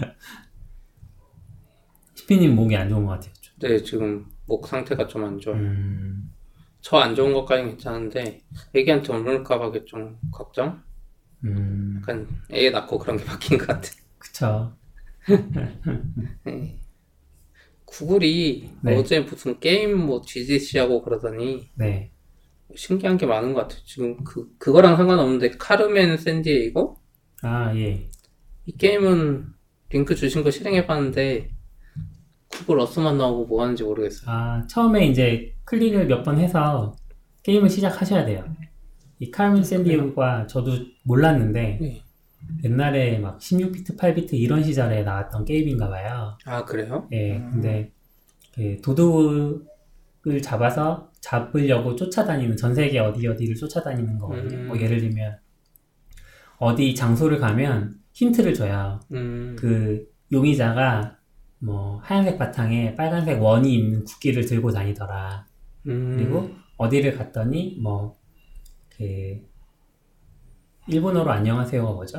[2.17, 3.33] 히피님 목이 안 좋은 것 같아요.
[3.41, 3.55] 좀.
[3.61, 5.59] 네, 지금 목 상태가 좀 안 좋아요.
[5.61, 6.31] 음,
[6.81, 8.43] 저안 좋은 것까지는 괜찮은데
[8.75, 10.83] 애기한테 옮을까 봐 좀 걱정?
[11.45, 13.89] 음, 약간 애 낳고 그런 게 바뀐 것 같아.
[14.19, 14.77] 그쵸.
[16.45, 16.79] 네.
[17.85, 18.97] 구글이 네.
[18.97, 22.11] 어제 무슨 게임 뭐 GDC하고 그러더니 네.
[22.75, 23.81] 신기한 게 많은 것 같아요.
[23.87, 26.97] 지금 그, 그거랑 상관없는데 카르멘 샌디에이고?
[27.43, 28.09] 아, 예.
[28.67, 29.47] 이 게임은
[29.91, 31.51] 링크 주신 거 실행해봤는데
[32.49, 34.31] 구글 어스만 나오고 뭐 하는지 모르겠어요.
[34.31, 36.97] 아, 처음에 이제 클릭을 몇 번 해서
[37.45, 38.45] 게임을 시작하셔야 돼요.
[39.21, 40.73] 이 카르멘 샌디에고가 저도
[41.05, 42.03] 몰랐는데 네.
[42.65, 46.37] 옛날에 막 16비트, 8비트 이런 시절에 나왔던 게임인가 봐요.
[46.45, 47.09] 아 그래요?
[47.13, 47.51] 예, 음.
[47.53, 47.93] 근데
[48.55, 54.57] 그 도둑을 잡아서 잡으려고 쫓아다니는 전 세계 어디 어디를 쫓아다니는 거거든요.
[54.57, 54.67] 음.
[54.69, 55.39] 뭐 예를 들면
[56.59, 59.01] 어디 장소를 가면 힌트를 줘요.
[59.13, 61.19] 음, 그 용의자가
[61.59, 65.47] 뭐 하얀색 바탕에 빨간색 원이 있는 국기를 들고 다니더라.
[65.87, 69.47] 음, 그리고 어디를 갔더니 뭐그
[70.89, 72.19] 일본어로 안녕하세요가 뭐죠?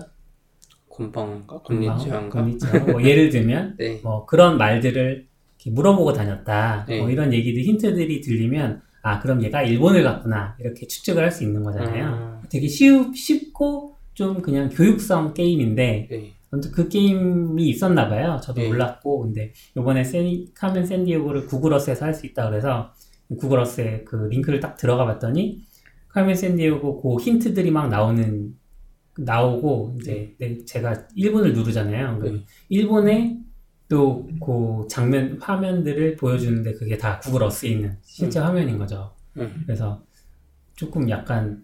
[1.63, 2.41] 곤니치한가?
[2.41, 2.85] 곤니치와.
[2.85, 3.99] 뭐 예를 들면 네.
[4.03, 5.27] 뭐 그런 말들을
[5.67, 6.85] 물어보고 다녔다.
[6.87, 6.99] 네.
[6.99, 11.63] 뭐 이런 얘기들 힌트들이 들리면 아 그럼 얘가 일본을 갔구나 이렇게 추측을 할 수 있는
[11.63, 12.39] 거잖아요.
[12.43, 16.33] 음, 되게 쉬우, 쉽고 좀 그냥 교육성 게임인데 네.
[16.51, 18.39] 아무튼 그 게임이 있었나 봐요.
[18.43, 18.67] 저도 네.
[18.67, 22.93] 몰랐고 근데 이번에 세니, 카멘 샌디에고를 구글어스에서 할 수 있다 그래서
[23.39, 25.61] 구글어스에 그 링크를 딱 들어가 봤더니
[26.09, 28.55] 카멘 샌디에고 그 힌트들이 막 나오는
[29.17, 32.19] 나오고 이제 네, 제가 1분을 누르잖아요.
[32.19, 32.43] 그럼 네.
[32.69, 33.39] 일본의
[33.89, 39.13] 또그 장면 화면들을 보여주는데 그게 다 구글 어스에 있는 실제 화면인 거죠.
[39.37, 39.63] 음.
[39.65, 40.03] 그래서
[40.75, 41.63] 조금 약간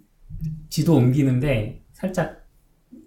[0.70, 2.44] 지도 옮기는데 살짝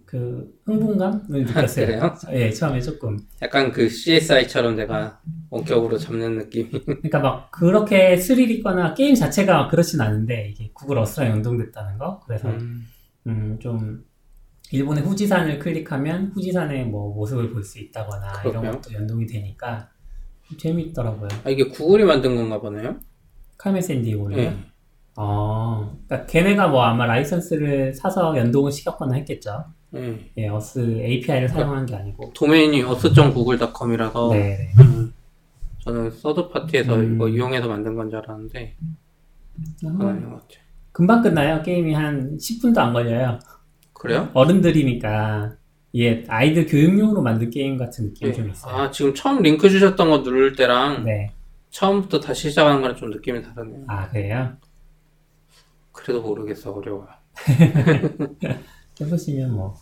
[0.07, 1.87] 그 흥분감을 느꼈어요.
[1.87, 2.15] 그래요?
[2.31, 3.19] 예, 처음에 조금.
[3.43, 6.71] 약간 그 CSI처럼 내가 원격으로 잡는 느낌이.
[6.71, 12.21] 그러니까 막 그렇게 스릴 있거나 게임 자체가 막 그렇진 않은데 이게 구글 어스랑 연동됐다는 거.
[12.25, 12.87] 그래서 음,
[13.27, 14.05] 음, 좀
[14.73, 18.71] 일본의 후지산을 클릭하면 후지산의 뭐 모습을 볼 수 있다거나 이런 그렇군요.
[18.73, 19.89] 것도 연동이 되니까
[20.49, 21.29] 좀 재밌더라고요.
[21.45, 22.97] 아 이게 구글이 만든 건가 보네요.
[23.59, 24.37] 카메 샌디에고를요.
[24.51, 24.57] 네.
[25.17, 29.65] 아, 그러니까 걔네가 뭐 아마 라이선스를 사서 연동을 시켰거나 했겠죠.
[29.91, 30.31] 네.
[30.37, 32.33] 예, 어스 API를 사용한 게 아니고.
[32.35, 34.39] 도메인이 어스.google.com이라서 네,
[34.77, 34.83] 네.
[34.83, 35.13] 음,
[35.79, 37.15] 저는 서드 파티에서 음.
[37.15, 38.77] 이거 이용해서 만든 건 줄 알았는데
[39.81, 40.61] 그건 아닌 것 같아요.
[40.93, 41.63] 금방 끝나요.
[41.63, 43.39] 게임이 한 10분도 안 걸려요.
[43.99, 44.31] 그래요?
[44.35, 45.57] 어른들이니까
[45.93, 48.75] 이게 아이들 교육용으로 만든 게임 같은 느낌이 좀 있어요.
[48.75, 51.33] 아 지금 처음 링크 주셨던 거 누를 때랑 네.
[51.71, 53.85] 처음부터 다시 시작하는 거랑 좀 느낌이 다르네요.
[53.89, 54.57] 아, 그래요?
[55.93, 57.09] 그래도 모르겠어 어려워요.
[59.01, 59.75] 해보시면 뭐,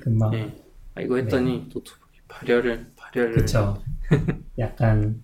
[0.00, 0.30] 금방.
[0.30, 0.62] 네.
[0.94, 3.82] 아, 이거 했더니 노트북이 발열을 발열을 그쵸.
[4.58, 5.22] 약간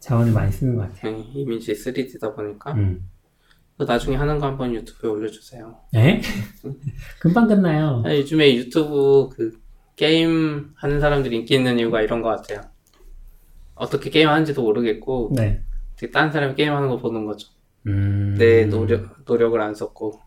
[0.00, 1.16] 자원을 많이 쓰는 것 같아요.
[1.16, 3.08] 네, 이미지 3D다 보니까 음.
[3.76, 5.76] 그 나중에 하는 거 한번 유튜브에 올려주세요.
[5.92, 6.20] 네?
[7.18, 8.02] 금방 끝나요.
[8.06, 9.58] 아, 요즘에 유튜브 그
[9.96, 12.62] 게임 하는 사람들이 인기 있는 이유가 이런 것 같아요.
[13.74, 15.62] 어떻게 게임 하는지도 모르겠고 네.
[15.96, 17.48] 되게 다른 사람이 게임 하는 거 보는 거죠.
[17.86, 18.36] 음.
[18.38, 20.20] 내 노력 노력을 안 썼고.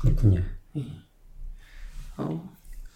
[0.00, 0.42] 그렇군요.
[2.16, 2.50] 어,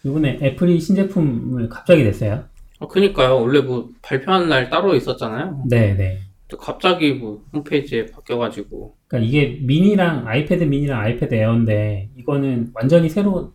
[0.04, 2.44] 이번에 애플이 신제품을 갑자기 냈어요.
[2.80, 3.40] 어, 그니까요.
[3.40, 5.64] 원래 뭐 발표하는 날 따로 있었잖아요.
[5.68, 6.20] 네, 네.
[6.56, 13.52] 갑자기 뭐 홈페이지에 바뀌어가지고 그러니까 이게 미니랑 아이패드 미니랑 아이패드 에어인데 이거는 완전히 새로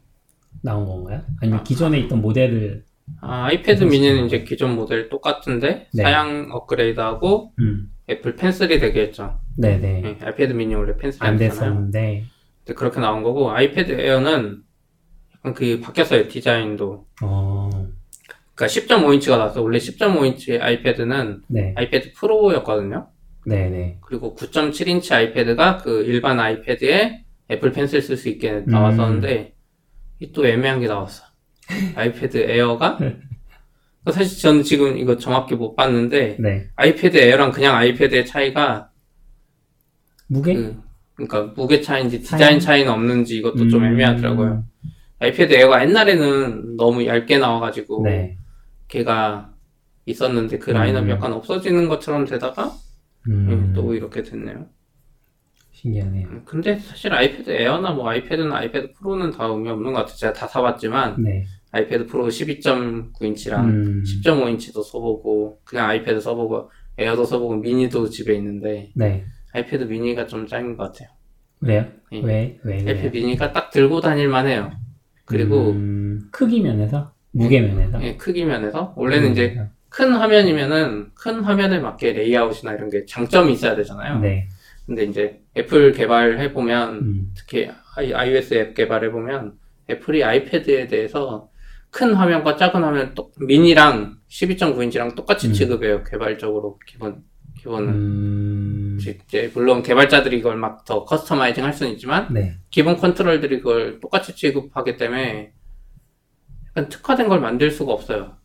[0.61, 1.21] 나온 건가요?
[1.41, 1.63] 아니면 아.
[1.63, 2.83] 기존에 있던 모델을
[3.21, 6.03] 아, 아이패드 미니는 이제 기존 모델 똑같은데 네.
[6.03, 7.91] 사양 업그레이드하고 음.
[8.09, 9.39] 애플 펜슬이 되게 했죠.
[9.57, 10.01] 네, 네.
[10.01, 11.37] 네, 아이패드 미니 원래 펜슬이 안.
[11.37, 12.25] 됐었는데.
[12.75, 14.61] 그렇게 나온 거고 아이패드 에어는
[15.35, 17.05] 약간 그 바뀌었어요 디자인도.
[17.23, 17.69] 어.
[18.57, 19.61] 그러니까 10.5인치가 나왔어.
[19.61, 21.73] 원래 10.5인치 아이패드는 네.
[21.77, 23.07] 아이패드 프로였거든요.
[23.45, 23.97] 네, 네.
[24.01, 28.65] 그리고 9.7인치 아이패드가 그 일반 아이패드에 애플 펜슬 쓸 수 있게 음.
[28.65, 29.53] 나왔었는데
[30.19, 31.23] 이 또 애매한 게 나왔어.
[31.95, 32.97] 아이패드 에어가
[34.11, 36.67] 사실 저는 지금 이거 정확히 못 봤는데 네.
[36.77, 38.89] 아이패드 에어랑 그냥 아이패드의 차이가
[40.27, 40.55] 무게?
[40.55, 40.81] 그,
[41.13, 42.21] 그러니까 무게 차이인지?
[42.21, 43.91] 디자인 차이 는 없는지 이것도 좀 음.
[43.91, 44.63] 애매하더라고요.
[45.19, 48.37] 아이패드 에어가 옛날에는 너무 얇게 나와가지고 네.
[48.87, 49.53] 걔가
[50.05, 50.75] 있었는데 그 음.
[50.75, 52.71] 라인업이 약간 없어지는 것처럼 되다가
[53.27, 53.49] 음.
[53.49, 54.67] 음, 또 이렇게 됐네요.
[55.71, 56.27] 신기하네요.
[56.29, 60.15] 음, 근데 사실 아이패드 에어나 뭐 아이패드나 아이패드 프로는 다 의미 없는 것 같아요.
[60.15, 61.45] 제가 다 사봤지만 네.
[61.71, 64.03] 아이패드 프로 12.9인치랑 음.
[64.03, 69.25] 10.5인치도 써보고 그냥 아이패드 써보고 에어도 써보고 미니도 집에 있는데 네.
[69.53, 71.09] 아이패드 미니가 좀 짱인 것 같아요.
[71.59, 71.85] 그래요?
[72.13, 72.21] 예.
[72.21, 72.59] 왜?
[72.63, 72.75] 왜?
[72.77, 74.71] 아이패드 미니가 딱 들고 다닐만 해요.
[75.25, 77.13] 그리고 음, 크기 면에서?
[77.37, 78.03] 무게 면에서?
[78.03, 83.53] 예, 크기 면에서 원래는 음, 이제 큰 화면이면은 큰 화면에 맞게 레이아웃이나 이런 게 장점이
[83.53, 84.19] 있어야 되잖아요.
[84.19, 84.47] 네.
[84.85, 87.31] 근데 이제 애플 개발해 보면 음.
[87.35, 89.53] 특히 iOS 앱 개발해 보면
[89.89, 91.49] 애플이 아이패드에 대해서
[91.89, 95.53] 큰 화면과 작은 화면 똑 미니랑 12.9인치랑 똑같이 음.
[95.53, 96.03] 취급해요.
[96.03, 97.23] 개발적으로 기본
[97.57, 98.97] 기본은 음.
[98.99, 102.55] 이제 물론 개발자들이 이걸 막 더 customizing 할 수는 있지만 네.
[102.69, 105.51] 기본 컨트롤들이 그걸 똑같이 취급하기 때문에
[106.85, 108.35] 특화된 걸 만들 수가 없어요.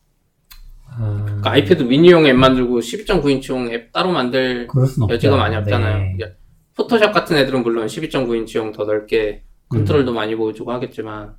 [0.87, 4.67] 아, 그러니까 아이패드 미니용 앱 만들고 12.9인치용 앱 따로 만들.
[5.09, 5.97] 여지가 많이 없잖아요.
[5.97, 6.13] 네.
[6.15, 6.35] 이제
[6.75, 11.35] 포토샵 같은 애들은 물론 12.9인치용 더 넓게 컨트롤도 많이 보여주고 하겠지만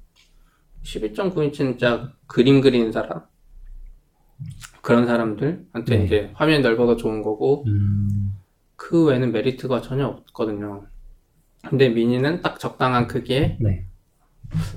[0.84, 3.22] 12.9인치는 진짜 그림 그리는 사람
[4.82, 6.04] 그런 사람들한테 네.
[6.04, 8.34] 이제 화면이 넓어서 좋은 거고 음,
[8.76, 10.86] 그 외에는 메리트가 전혀 없거든요.
[11.66, 13.86] 근데 미니는 딱 적당한 크기에 네.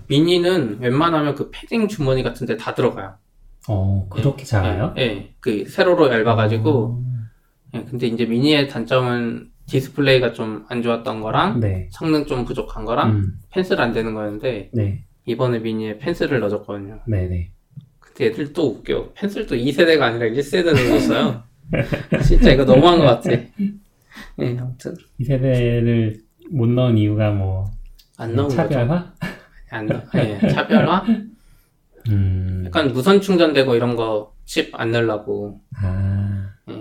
[0.07, 3.15] 미니는 웬만하면 그 패딩 주머니 같은 데 다 들어가요.
[3.69, 4.93] 어, 그렇게 작아요?
[4.97, 5.33] 예, 예.
[5.39, 7.03] 그 세로로 얇아가지고 어,
[7.75, 11.89] 예, 근데 이제 미니의 단점은 디스플레이가 좀 안 좋았던 거랑 네.
[11.91, 15.03] 성능 좀 부족한 거랑 음, 펜슬 안 되는 거였는데 네.
[15.25, 16.99] 이번에 미니에 펜슬을 넣어줬거든요.
[17.07, 17.51] 네, 네.
[17.99, 19.11] 근데 애들 또 웃겨.
[19.15, 21.43] 펜슬도 2세대가 아니라 1세대를 넣었어요.
[22.23, 23.31] 진짜 이거 너무한 것 같아.
[23.31, 27.65] 예, 아무튼 이 세대를 못 넣은 이유가 뭐
[28.19, 28.55] 안 넣은 거죠.
[28.55, 29.13] 차별화?
[29.69, 31.05] 안 넣, 예, 차별화?
[32.09, 35.59] 음, 약간 무선 충전되고 이런 거 칩 안 넣으려고.
[35.75, 36.73] 아, 예.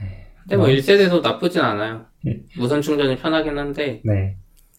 [0.00, 0.26] 네.
[0.42, 2.06] 근데 뭐 1세대도 나쁘진 않아요.
[2.26, 2.42] 예.
[2.58, 4.36] 무선 충전이 편하긴 한데 네.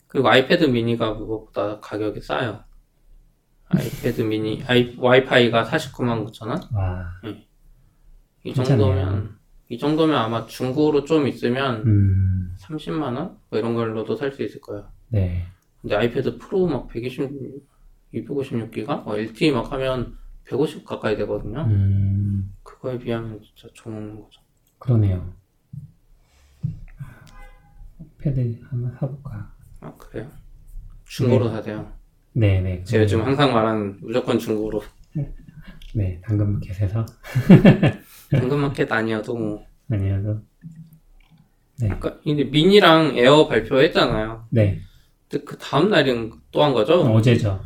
[0.07, 2.63] 그리고 아이패드 미니가 무엇보다 가격이 싸요.
[3.69, 6.61] 아이패드 미니, 아이, 와이파이가 49만 9천 원?
[6.73, 7.05] 와,
[8.43, 8.77] 이 괜찮네요.
[8.87, 9.37] 정도면,
[9.69, 13.37] 이 정도면 아마 중고로 좀 있으면 음, 30만 원?
[13.49, 14.87] 뭐 이런 걸로도 살 수 있을 거예요.
[15.09, 15.45] 네.
[15.85, 17.29] 근데 아이패드 프로 막 120,
[18.11, 19.03] 256기가?
[19.03, 21.61] 뭐 LTE 막 하면 150 가까이 되거든요.
[21.61, 24.41] 음, 그거에 비하면 진짜 좋은 거죠.
[24.79, 25.31] 그러네요.
[28.17, 29.53] 패드 한번 사볼까?
[29.81, 30.27] 아, 그래요?
[31.05, 31.93] 중고로 사세요.
[32.33, 32.83] 네, 네.
[32.83, 34.81] 제가 요즘 항상 말하는 무조건 중고로.
[35.93, 37.05] 네, 당근마켓에서
[38.31, 39.65] 당근마켓 아니어도 뭐.
[39.91, 40.41] 아니어도
[41.77, 44.47] 그러니까 근데 미니랑 에어 발표했잖아요.
[44.49, 44.79] 네,
[45.29, 47.01] 근데 그 다음 날인 또 한 거죠?
[47.01, 47.61] 어제죠.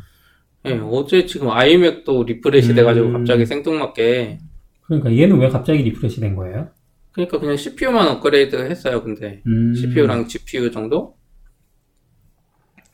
[0.66, 2.74] 예, 어제 지금 아이맥도 refresh 음.
[2.76, 4.38] 돼가지고 갑자기 생뚱맞게.
[4.82, 6.68] 그러니까 얘는 왜 갑자기 refresh 된 거예요?
[7.12, 9.42] 그러니까 그냥 CPU만 업그레이드 했어요, 근데.
[9.46, 11.16] 음, CPU랑 GPU 정도?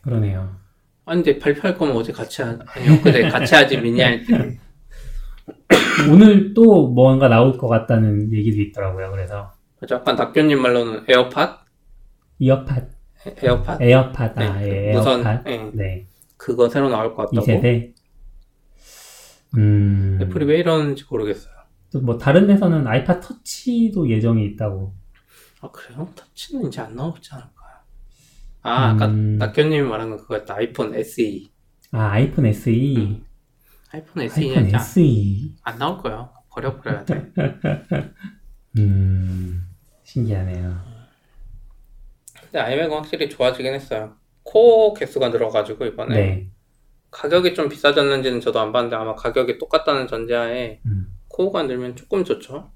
[0.03, 0.57] 그러네요.
[1.05, 4.59] 아, 근데 발표할 거면 어제 같이 하, 아니, 엊그제 같이 하지, 미니 할 때.
[6.11, 9.11] 오늘 또 뭔가 나올 것 같다는 얘기도 있더라고요.
[9.11, 9.53] 그래서
[9.91, 11.65] 약간 낙교님 말로는 에어팟?
[12.39, 12.87] 이어팟,
[13.27, 13.79] 에- 에어팟?
[13.81, 15.43] 에어팟, 아, 네, 예, 무선, 에어팟.
[15.51, 17.45] 예, 네, 그거 새로 나올 것 같다고.
[17.47, 17.95] 2세대.
[19.57, 21.55] 음, 애플이 왜 이러는지 모르겠어요.
[21.93, 24.95] 또 뭐 다른 데서는 아이팟 터치도 예정이 있다고.
[25.61, 26.09] 아, 그래요?
[26.15, 27.53] 터치는 이제 안 나오지 않을까요?
[28.63, 29.39] 아, 아까 음.
[29.39, 30.55] 낙교님이 말한 건 그거였다.
[30.57, 31.49] 아이폰 SE.
[31.93, 32.97] 아, 아이폰 SE.
[32.97, 33.25] 음,
[33.93, 35.55] 아이폰 SE는 아이폰 SE.
[35.63, 36.31] 안 나올 거예요.
[36.51, 37.33] 버려버려야 돼.
[38.79, 39.67] 음,
[40.03, 40.96] 신기하네요.
[42.47, 44.15] 근데 아이맥은 확실히 좋아지긴 했어요.
[44.43, 46.51] 코어 개수가 늘어가지고 이번에 네.
[47.11, 52.71] 가격이 좀 비싸졌는지는 저도 안 봤는데 아마 가격이 똑같다는 전제하에 음, 코어가 늘면 조금 좋죠.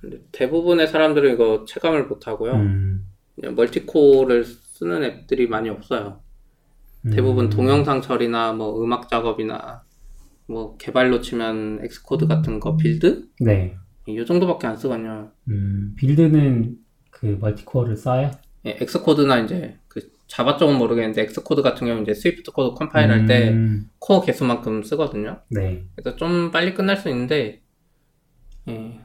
[0.00, 2.52] 근데 대부분의 사람들은 이거 체감을 못 하고요.
[2.52, 6.20] 음, multi-core를 쓰는 앱들이 많이 없어요.
[7.10, 9.82] 대부분 음, 동영상 처리나 뭐 음악 작업이나
[10.46, 13.76] 뭐 개발로 치면 Xcode 같은 거 build 네.
[14.06, 15.30] 이 정도밖에 안 쓰거든요.
[15.48, 16.76] 음, build는
[17.18, 18.30] 그 multi-core를 써요?
[18.64, 23.50] 예, Xcode나 이제 그 자바 쪽은 모르겠는데 Xcode 같은 경우는 이제 Swift 코드 compile 할때
[23.50, 25.40] 음, 코어 개수만큼 쓰거든요.
[25.50, 25.84] 네.
[25.96, 27.62] 그래서 좀 빨리 끝날 수 있는데,
[28.68, 29.00] 예.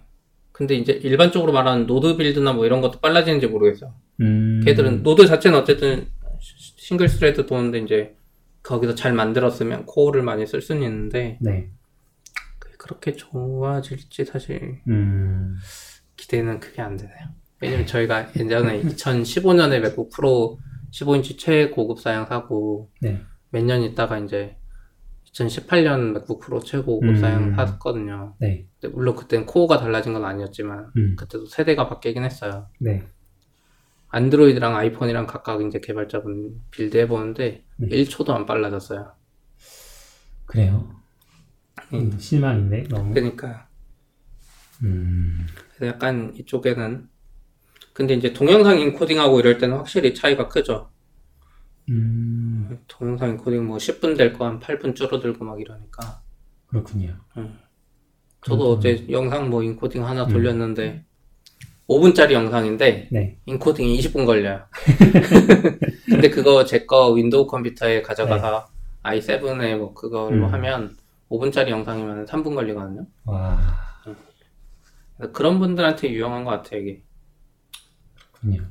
[0.51, 3.95] 근데 이제 일반적으로 말하는 Node build나 뭐 이런 것도 빨라지는지 모르겠어요.
[4.21, 6.07] 음, 걔들은 Node 자체는 어쨌든
[6.39, 8.15] 시- single thread 도는데 이제
[8.61, 11.71] 거기서 잘 만들었으면 코어를 많이 쓸 수는 있는데 네.
[12.77, 15.55] 그렇게 좋아질지 사실 음,
[16.17, 17.29] 기대는 크게 안 되네요.
[17.61, 20.59] 왜냐면 저희가 예전에 2015년에 맥북 프로
[20.91, 23.21] 15인치 최고급 사양 사고 네.
[23.49, 24.57] 몇 년 있다가 이제
[25.31, 27.15] 2018년 맥북 프로 최고급 음.
[27.15, 28.35] 사양 샀거든요.
[28.39, 28.67] 네.
[28.93, 32.67] 물론 그땐 코어가 달라진 건 아니었지만 음, 그때도 세대가 바뀌긴 했어요.
[32.79, 33.03] 네.
[34.09, 37.87] 안드로이드랑 아이폰이랑 각각 이제 개발자분 build 해보는데 네.
[37.87, 39.11] 1초도 안 빨라졌어요.
[40.45, 40.95] 그래요.
[41.93, 43.13] 음, 실망인데, 너무.
[43.13, 43.67] 그러니까
[44.83, 47.09] 음, 그래서 약간 이쪽에는
[47.93, 50.89] 근데 이제 동영상 encoding하고 이럴 때는 확실히 차이가 크죠.
[51.89, 56.21] 음, 동영상 인코딩 뭐 10분 될 거 한 8분 줄어들고 막 이러니까.
[56.67, 57.13] 그렇군요.
[58.45, 61.05] 저도 어제 영상 뭐 인코딩 하나 돌렸는데
[61.87, 63.37] 5분짜리 영상인데 네.
[63.45, 64.65] encoding이 20분 걸려요.
[66.09, 68.65] 근데 그거 제 거 윈도우 컴퓨터에 가져가서
[69.03, 70.53] i7에 뭐 그걸로 음.
[70.53, 70.97] 하면
[71.29, 73.05] 5분짜리 영상이면 3분 걸리거든요.
[73.25, 73.59] 와,
[75.17, 77.03] 그래서 그런 분들한테 유용한 것 같아요, 이게.
[78.43, 78.69] 그렇군요.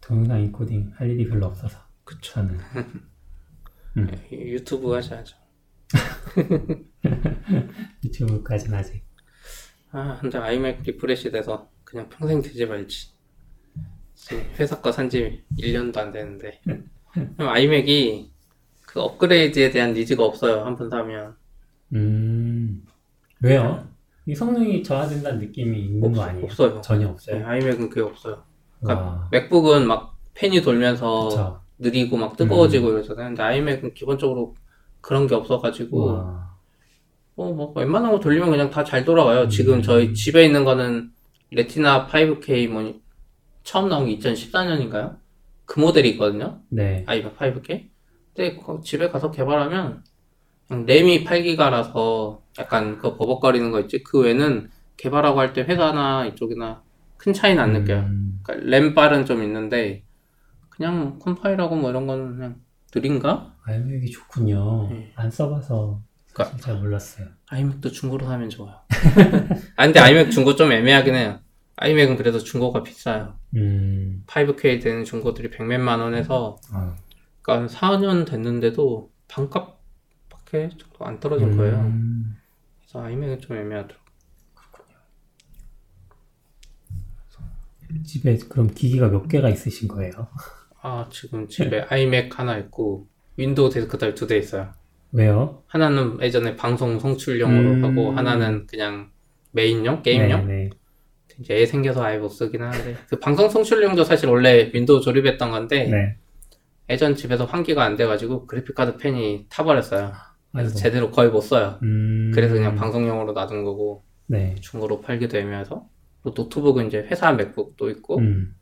[0.00, 1.78] 동영상 인코딩 할 일이 별로 없어서.
[2.04, 2.32] 그쵸.
[2.34, 2.58] 저는.
[3.96, 5.36] 음, 유튜브 하셔야죠.
[8.04, 9.04] 유튜브까지는 아직.
[9.90, 13.10] 아, 근데 아이맥 refresh 돼서 그냥 평생 되지 말지.
[14.58, 16.60] 회사 거 산지 1년도 안 되는데.
[17.38, 18.32] 아이맥이
[18.82, 20.64] 그 업그레이드에 대한 니즈가 없어요.
[20.64, 21.36] 한 번 사면.
[21.94, 22.84] 음,
[23.40, 23.87] 왜요?
[24.28, 26.44] 이 성능이 저하된다는 느낌이 있는 거 아니에요?
[26.44, 26.80] 없어요.
[26.82, 27.46] 전혀 네, 없어요.
[27.46, 28.42] 아이맥은 그게 없어요.
[28.80, 31.60] 그러니까 와, 맥북은 막 펜이 돌면서 그쵸.
[31.78, 33.28] 느리고 막 뜨거워지고 이러잖아요.
[33.28, 34.54] 근데 아이맥은 기본적으로
[35.00, 36.50] 그런 게 없어가지고 와,
[37.36, 39.48] 어, 뭐 웬만한 거 돌리면 그냥 다 잘 돌아가요.
[39.48, 39.82] 지금 음.
[39.82, 41.10] 저희 집에 있는 거는
[41.50, 42.94] 레티나 5K 뭐
[43.62, 45.16] 처음 나온 게 2014년인가요?
[45.64, 46.60] 그 모델이 있거든요.
[46.68, 47.02] 네.
[47.06, 47.88] 아이맥 5K.
[48.36, 50.04] 근데 그 집에 가서 개발하면
[50.70, 54.02] 램이 8기가라서 약간 그 버벅거리는 거 있지.
[54.02, 56.82] 그 외에는 개발하고 할 때 회사나 이쪽이나
[57.16, 58.00] 큰 차이는 안 느껴요.
[58.00, 60.04] 음, 그러니까 램빨은 좀 있는데
[60.68, 62.56] 그냥 컴파일하고 뭐 이런 거는 그냥
[62.94, 63.54] 느린가?
[63.64, 64.88] 아이맥이 좋군요.
[64.90, 65.12] 네.
[65.16, 66.00] 안 써봐서
[66.32, 67.26] 그러니까 잘 몰랐어요.
[67.48, 68.76] 아이맥도 중고로 사면 좋아요.
[69.76, 71.40] 아 근데 아이맥 중고 좀 애매하긴 해요.
[71.76, 73.34] 아이맥은 그래도 중고가 비싸요.
[73.54, 76.94] 음, 5K 되는 중고들이 100몇만 원에서 어.
[77.42, 79.77] 그러니까 4년 됐는데도 반값
[80.48, 81.76] 밖에 정도 안 떨어진 거예요.
[81.76, 82.36] 음,
[82.80, 83.98] 그래서 아이맥은 좀 애매하더라고요.
[88.04, 90.28] 집에 그럼 기기가 몇 개가 있으신 거예요?
[90.82, 94.72] 아 지금 집에 아이맥 하나 있고 윈도우 데스크탑 두 대 있어요.
[95.12, 95.62] 왜요?
[95.68, 97.84] 하나는 예전에 방송 송출용으로 음.
[97.84, 99.10] 하고 하나는 그냥
[99.52, 100.46] 메인용 게임용.
[100.46, 100.70] 네, 네.
[101.40, 105.84] 이제 애 생겨서 아예 못 쓰긴 하는데 그 방송 송출용도 사실 원래 윈도우 조립했던 건데
[105.88, 106.16] 네.
[106.90, 110.12] 예전 집에서 환기가 안 돼가지고 그래픽카드 팬이 타버렸어요.
[110.52, 110.78] 그래서 아이고.
[110.78, 111.78] 제대로 거의 못 써요.
[111.82, 114.54] 음, 그래서 그냥 방송용으로 놔둔 거고 네.
[114.60, 115.86] 중고로 팔기도 애매해서
[116.22, 118.54] 또 노트북은 이제 회사 맥북도 있고 음,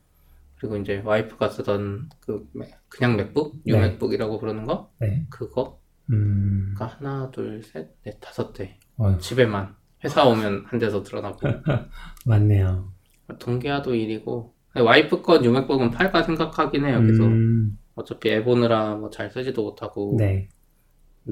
[0.59, 3.73] 그리고 이제 와이프가 쓰던 그 맥- 그냥 맥북 네.
[3.73, 5.25] 뉴맥북이라고 부르는 거 네.
[5.29, 5.79] 그거
[6.11, 11.39] 음, 가 하나 둘셋넷 다섯 대 어휴, 집에만 회사 오면 한 대서 드러나고
[12.25, 12.91] 맞네요.
[13.39, 16.99] 동기화도 일이고 와이프 거 뉴맥북은 팔까 생각하긴 해요.
[17.01, 20.47] 그래서 음, 어차피 애 보느라 뭐 잘 쓰지도 못하고 네.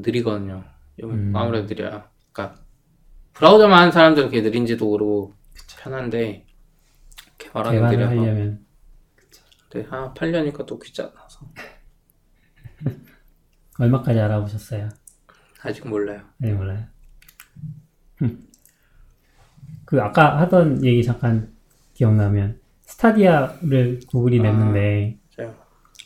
[0.01, 0.63] 느리거든요.
[1.03, 1.33] 음.
[1.35, 2.03] 아무래도 느려요.
[2.31, 2.61] 그러니까
[3.33, 5.33] 브라우저만 하는 사람들은 그게 느린지도 모르고
[5.81, 6.45] 편한데
[7.37, 8.65] 개발하기 개발을 느려서 하려면
[9.69, 11.47] 근데 아 팔려니까 또 귀찮아서
[13.79, 14.89] 얼마까지 알아보셨어요?
[15.61, 16.21] 아직 몰라요.
[16.37, 16.85] 네, 몰라요.
[18.17, 18.47] 흠.
[19.85, 21.53] 그 아까 하던 얘기 잠깐
[21.93, 24.43] 기억나면 스타디아를 구글이 아.
[24.43, 25.55] 냈는데 맞아요.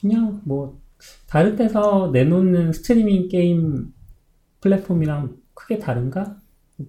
[0.02, 0.80] 그냥 뭐
[1.27, 3.88] 다른 데서 내놓는 스트리밍 게임
[4.62, 6.38] 플랫폼이랑 크게 다른가?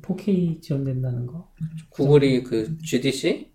[0.03, 1.51] 4K 지원된다는 거?
[1.91, 3.51] 구글이 그 GDC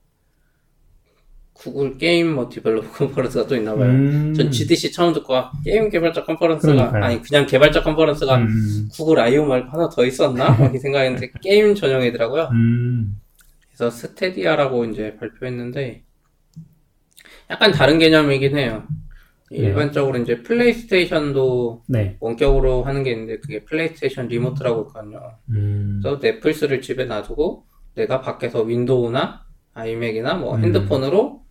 [1.54, 3.90] 구글 게임 뭐 developer conference가 또 있나 봐요.
[3.90, 7.04] 음, 전 GDC 처음 듣고 아, 게임 개발자 컨퍼런스가 그러니까요.
[7.04, 9.46] 아니 그냥 개발자 컨퍼런스가 음, 구글 I.O.
[9.46, 10.52] 말고 하나 더 있었나?
[10.52, 12.50] 막 이 생각했는데 게임 전용이더라고요.
[12.52, 13.22] 음,
[13.70, 16.04] 그래서 스타디아라고 이제 발표했는데
[17.50, 18.86] 약간 다른 개념이긴 해요.
[19.52, 22.18] 일반적으로 이제 플레이스테이션도 네.
[22.20, 25.38] 원격으로 하는 게 있는데 그게 플레이스테이션 리모트라고 있거든요.
[25.50, 30.64] 음, 그래서 내 플스를 집에 놔두고 내가 밖에서 윈도우나 아이맥이나 뭐 음.
[30.64, 31.44] 핸드폰으로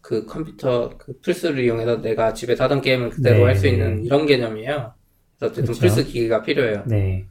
[0.00, 3.44] 그 컴퓨터 그 플스를 이용해서 내가 집에서 하던 게임을 그대로 네.
[3.44, 4.94] 할수 있는 이런 개념이에요.
[5.38, 5.80] 그래서 어쨌든 그쵸.
[5.80, 6.84] 플스 기기가 필요해요.
[6.86, 7.26] 네.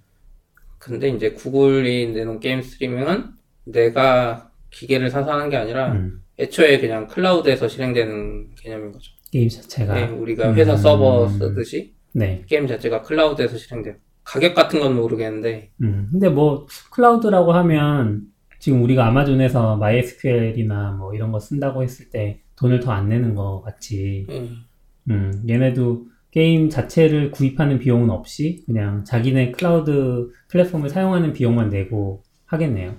[0.77, 3.31] 근데 이제 구글이 내놓은 게임 스트리밍은
[3.65, 9.12] 내가 기계를 사서 하는 게 아니라 음, 애초에 그냥 클라우드에서 실행되는 개념인 거죠.
[9.33, 9.95] 게임 자체가.
[9.95, 10.77] 네, 우리가 회사 음.
[10.77, 12.43] 서버 쓰듯이 네.
[12.45, 13.95] 게임 자체가 클라우드에서 실행돼요.
[14.23, 18.27] 가격 같은 건 모르겠는데 음, 근데 뭐 클라우드라고 하면
[18.59, 23.61] 지금 우리가 아마존에서 MySQL이나 뭐 이런 거 쓴다고 했을 때 돈을 더 안 내는 거
[23.63, 24.63] 같이 음,
[25.09, 32.97] 음, 얘네도 게임 자체를 구입하는 비용은 없이 그냥 자기네 클라우드 플랫폼을 사용하는 비용만 내고 하겠네요.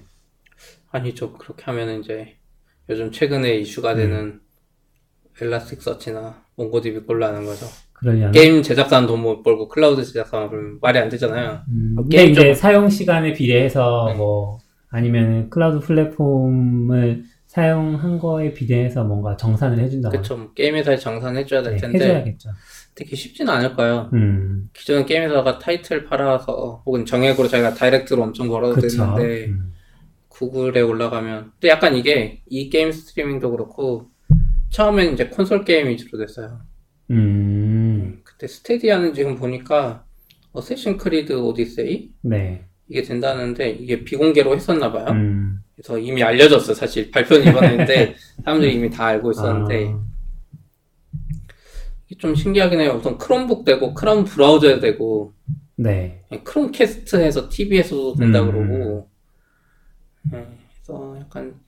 [0.91, 1.33] 아니죠.
[1.33, 2.37] 그렇게 하면 이제
[2.91, 4.41] 요즘 최근에 이슈가 되는
[5.41, 7.67] 엘라스틱 서치나 몽고디비 꼴 나는 거죠.
[7.93, 11.61] 그러려면 게임 제작사는 돈 못 벌고 클라우드 제작사만 벌면 말이 안 되잖아요.
[11.69, 14.15] 음, 어, 근데 게임 이제 좀- 사용 시간에 비례해서 네.
[14.17, 14.59] 뭐
[14.91, 20.37] 아니면 클라우드 플랫폼을 사용한 거에 비례해서 뭔가 정산을 해준다거나 그쵸.
[20.37, 22.51] 뭐 게임 회사에 정산해줘야 될 네, 텐데 해줘야겠죠.
[22.97, 24.11] 특히 쉽지는 않을 거예요.
[24.13, 28.81] 음, 기존에 게임 회사가 타이틀 팔아서 혹은 정액으로 자기가 다이렉트로 엄청 벌어도.
[28.81, 29.73] 되는데 음,
[30.29, 34.11] 구글에 올라가면 근데 약간 이게 이 게임 스트리밍도 그렇고
[34.75, 36.61] 처음엔 이제 콘솔 게임 위주로 됐어요.
[37.13, 40.05] 음, 그때 스타디아는 지금 보니까
[40.53, 42.67] 어쌔신 크리드 오디세이 네.
[42.89, 45.07] 이게 된다는데 이게 비공개로 했었나 봐요.
[45.13, 50.05] 음, 그래서 이미 알려졌어 사실 발표는 이번에 했는데 사람들이 이미 다 알고 있었는데 아,
[52.07, 52.97] 이게 좀 신기하긴 해요.
[52.99, 55.35] 우선 크롬북 되고 크롬 브라우저에 되고
[55.77, 56.25] 네.
[56.43, 58.51] 크롬캐스트에서 TV에서도 된다 음.
[58.51, 59.09] 그러고
[60.33, 61.64] 네, 그래서 약간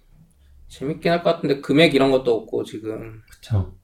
[0.69, 3.75] 재밌긴 할 것 같은데 금액 이런 것도 없고 지금 그쵸.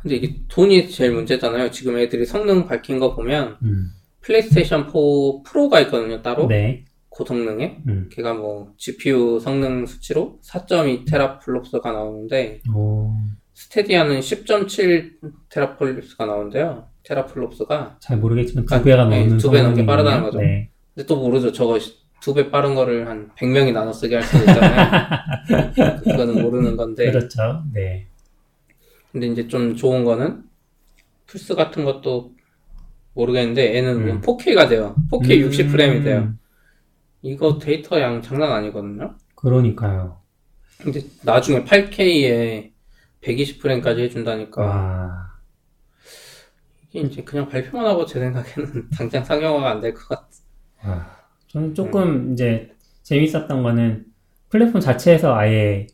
[0.00, 1.70] 근데 이게 돈이 제일 문제잖아요.
[1.70, 3.88] 지금 애들이 성능 밝힌 거 보면 음.
[4.20, 4.92] 플레이스테이션 4
[5.44, 6.46] 프로가 있거든요, 따로.
[6.46, 6.84] 네.
[7.08, 7.82] 고성능에.
[7.88, 8.08] 음.
[8.12, 13.12] 걔가 뭐 GPU 성능 수치로 4.2 테라플롭스가 나오는데 오,
[13.54, 15.12] 스테디아는 10.7
[15.48, 16.88] 테라플롭스가 나오는데요.
[17.04, 17.98] 테라플롭스가.
[18.00, 19.86] 잘 모르겠지만 두 아, 배가 네, 넘는 두배 넘게.
[19.86, 20.38] 빠르다는 거죠.
[20.40, 20.70] 네.
[20.94, 21.52] 근데 또 모르죠.
[21.52, 21.78] 저거
[22.24, 25.20] 두 배 빠른 거를 한 100명이 나눠 쓰게 할 수도 있잖아요.
[26.04, 27.10] 그거는 모르는 건데.
[27.10, 27.62] 그렇죠.
[27.72, 28.06] 네.
[29.12, 30.42] 근데 이제 좀 좋은 거는
[31.26, 32.32] 플스 같은 것도
[33.12, 34.20] 모르겠는데 얘는 음.
[34.22, 34.96] 4K가 돼요.
[35.10, 36.34] 4K 음, 60프레임이 돼요.
[37.22, 39.16] 이거 데이터 양 장난 아니거든요.
[39.34, 40.20] 그러니까요.
[40.82, 42.72] 근데 나중에 8K에
[43.22, 45.30] 120프레임까지 해준다니까 와,
[46.90, 50.26] 이게 이제 그냥 발표만 하고 제 생각에는 당장 상용화가 안 될 것 같아.
[50.84, 51.23] 와.
[51.54, 52.68] 저는 조금 이제
[53.04, 54.04] 재밌었던 거는
[54.48, 55.86] 플랫폼 자체에서 아예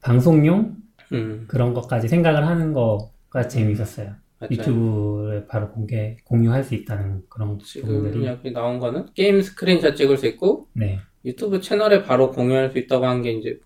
[0.00, 0.76] 방송용
[1.12, 4.12] 음, 그런 것까지 생각을 하는 거가 재밌었어요.
[4.38, 4.48] 맞아요.
[4.52, 8.26] 유튜브에 바로 공개, 공유할 수 있다는 그런 지금 부분들이.
[8.26, 10.98] 여기 나온 거는 게임 스크린샷 찍을 수 있고 네.
[11.24, 13.58] 유튜브 채널에 바로 공유할 수 있다고 한 게 이제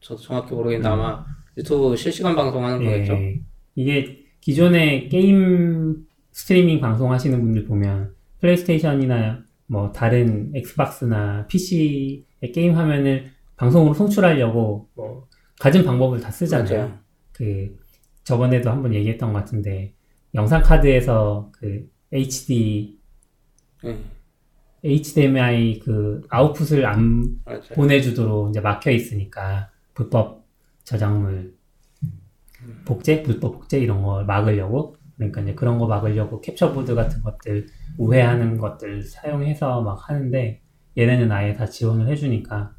[0.00, 1.24] 저도 정확히 모르겠는데 아마
[1.56, 3.12] 유튜브 실시간 방송하는 거겠죠.
[3.12, 3.40] 예.
[3.74, 13.94] 이게 기존에 게임 스트리밍 방송하시는 분들 보면 플레이스테이션이나 뭐 다른 엑스박스나 PC의 게임 화면을 방송으로
[13.94, 15.28] 송출하려고 뭐
[15.60, 16.78] 갖은 방법을 다 쓰잖아요.
[16.78, 16.98] 맞아요.
[17.32, 17.76] 그
[18.24, 19.94] 저번에도 한번 얘기했던 것 같은데
[20.34, 22.98] 영상 카드에서 그 HD
[23.84, 23.98] 예,
[24.84, 27.62] HDMI 그 아웃풋을 안 맞아요.
[27.74, 30.46] 보내주도록 이제 막혀 있으니까 불법
[30.84, 31.54] 저작물
[32.84, 37.66] 복제, 불법 복제 이런 걸 막으려고 그러니까 이제 그런 거 막으려고 캡처보드 같은 것들
[37.98, 40.62] 우회하는 것들 사용해서 막 하는데
[40.96, 42.72] 얘네는 아예 다 지원을 해주니까.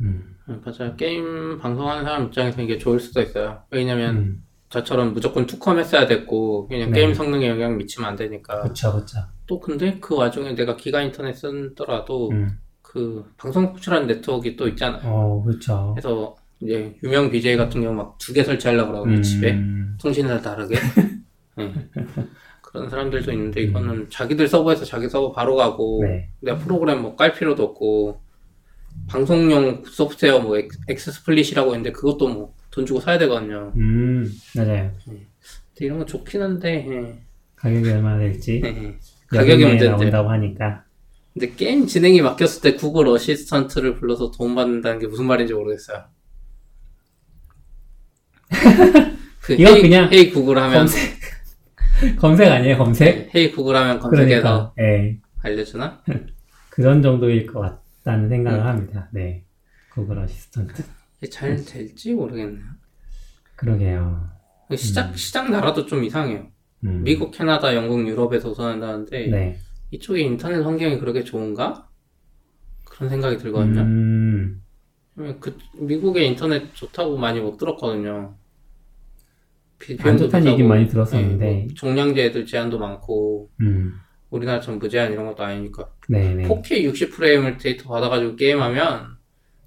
[0.00, 0.96] 음, 음, 맞아요.
[0.96, 3.62] 게임 방송하는 사람 입장에서 이게 좋을 수도 있어요.
[3.70, 7.00] 왜냐면 음, 저처럼 무조건 투컴 했어야 됐고 그냥 네.
[7.00, 8.62] 게임 성능에 영향 미치면 안 되니까.
[8.62, 9.18] 그쵸 그쵸.
[9.46, 15.02] 또 근데 그 와중에 내가 기가 인터넷 쓰더라도 음, 그 방송 송출하는 네트워크가 또 있잖아요.
[15.04, 15.92] 어 그쵸.
[15.94, 19.52] 그래서 이제 유명 BJ 같은 경우 막 두 개 설치하려고 그러거든요 집에.
[19.52, 20.76] 음, 통신사 다르게
[21.56, 21.72] 네.
[22.62, 26.30] 그런 사람들도 있는데 이거는 자기들 서버에서 자기 서버 바로 가고 네.
[26.40, 28.20] 내가 프로그램 뭐 깔 필요도 없고
[29.08, 33.70] 방송용 소프트웨어 뭐 엑- 엑스스플릿이라고 있는데 그것도 뭐 돈 주고 사야 되거든요.
[33.76, 34.26] 음
[34.56, 35.26] 맞아요 근데
[35.80, 37.22] 이런 건 좋긴 한데 예.
[37.56, 38.96] 가격이 얼마나 될지 예.
[39.26, 40.84] 가격이 문제인데 나온다고 하니까
[41.34, 46.04] 근데 게임 진행이 맡겼을 때 구글 어시스턴트를 불러서 도움 받는다는 게 무슨 말인지 모르겠어요.
[49.42, 51.21] 그 이거 헤이, 그냥 헤이 구글 하면 검색
[52.18, 53.34] 검색 아니에요 검색?
[53.34, 56.02] 헤이 구글 하면 검색해서 그러니까 예 알려주나?
[56.70, 57.60] 그런 정도일 것
[58.02, 58.66] 같다는 생각을 음.
[58.66, 59.08] 합니다.
[59.12, 59.44] 네.
[59.92, 60.82] 구글 어시스턴트.
[61.18, 62.64] 이게 잘 될지 모르겠네요.
[63.56, 64.30] 그러게요.
[64.76, 66.46] 시작 시작 나라도 좀 이상해요.
[66.84, 67.02] 음.
[67.04, 69.58] 미국, 캐나다, 영국, 유럽에서 우선한다는데 네.
[69.90, 71.88] 이쪽에 인터넷 환경이 그렇게 좋은가?
[72.84, 73.80] 그런 생각이 들거든요.
[73.82, 74.62] 음.
[75.40, 78.34] 그 미국의 인터넷 좋다고 많이 못 들었거든요.
[79.82, 81.44] 비- 안 비용도 좋다는 얘기 많이 들었었는데.
[81.44, 83.94] 네, 뭐 종량제 애들 제한도 많고 음.
[84.30, 86.44] 우리나라처럼 무제한 이런 것도 아니니까 네네.
[86.48, 89.16] 4K 60프레임을 데이터 받아가지고 게임하면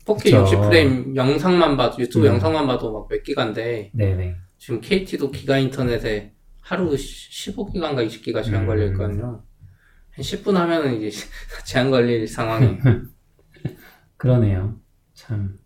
[0.05, 0.45] 4K 그쵸.
[0.45, 2.33] 60프레임 영상만 봐도 유튜브 음.
[2.33, 4.35] 영상만 봐도 막 몇 기가인데 네네.
[4.57, 8.67] 지금 KT도 기가 인터넷에 하루 15기가인가 20기가 제한 음.
[8.67, 9.43] 걸려 있거든요.
[10.11, 11.15] 한 10분 하면은 이제
[11.65, 12.77] 제한 걸릴 상황이
[14.17, 14.79] 그러네요.
[15.13, 15.57] 참.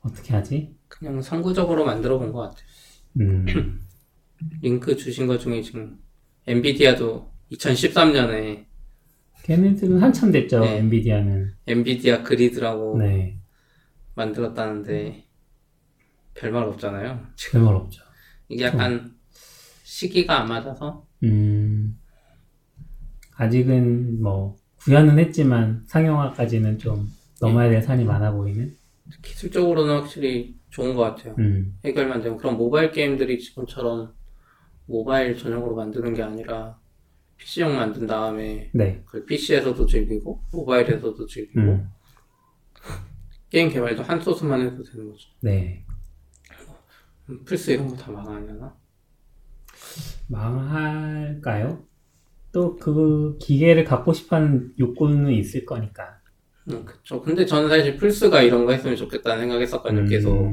[0.00, 0.74] 어떻게 하지?
[0.88, 2.64] 그냥 선구적으로 만들어 본 것 같아요.
[3.20, 3.80] 음.
[4.60, 5.98] 링크 주신 것 중에 지금
[6.46, 8.66] 엔비디아도 2013년에
[9.44, 10.60] 걔네들은 한참 됐죠.
[10.60, 10.78] 네.
[10.78, 11.54] 엔비디아는.
[11.66, 13.38] 엔비디아 그리드라고 네.
[14.14, 15.24] 만들었다는데
[16.34, 17.26] 별말 없잖아요.
[17.52, 18.02] 별말 없죠.
[18.48, 19.14] 이게 약간
[19.84, 21.98] 시기가 안 맞아서 음.
[23.36, 27.08] 아직은 뭐 구현은 했지만 상용화까지는 좀
[27.40, 28.76] 넘어야 될 산이 많아 보이는.
[29.22, 31.34] 기술적으로는 확실히 좋은 것 같아요.
[31.38, 31.78] 음.
[31.84, 34.12] 해결만 되면 그런 모바일 게임들이 지금처럼
[34.86, 36.78] 모바일 전용으로 만드는 게 아니라
[37.36, 39.02] PC용 만든 다음에 네.
[39.04, 41.88] 그걸 PC에서도 즐기고 모바일에서도 즐기고 음.
[43.50, 45.28] 게임 개발도 한 소스만 해도 되는 거죠.
[45.40, 45.84] 네.
[47.28, 48.74] 음, 플스 이런 거 다 망하려나?
[50.28, 51.84] 망할까요?
[52.52, 56.20] 또 그 기계를 갖고 싶어하는 욕구는 있을 거니까.
[56.70, 57.20] 음, 그쵸.
[57.22, 60.08] 근데 저는 사실 플스가 이런 거 했으면 좋겠다는 생각했었거든요.
[60.08, 60.50] 계속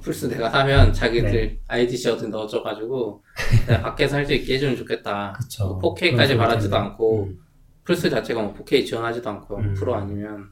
[0.00, 1.58] 플스 내가 사면 자기들 네.
[1.68, 3.22] IDC 어디 넣어줘가지고
[3.66, 5.32] 내가 밖에서 할 수 있게 해주면 좋겠다.
[5.40, 5.78] 그쵸.
[5.80, 6.76] 뭐 4K까지 그런 바라지도.
[6.76, 7.38] 않고 음.
[7.84, 9.74] 플스 자체가 뭐 4K 지원하지도 않고 음.
[9.74, 10.50] 프로 아니면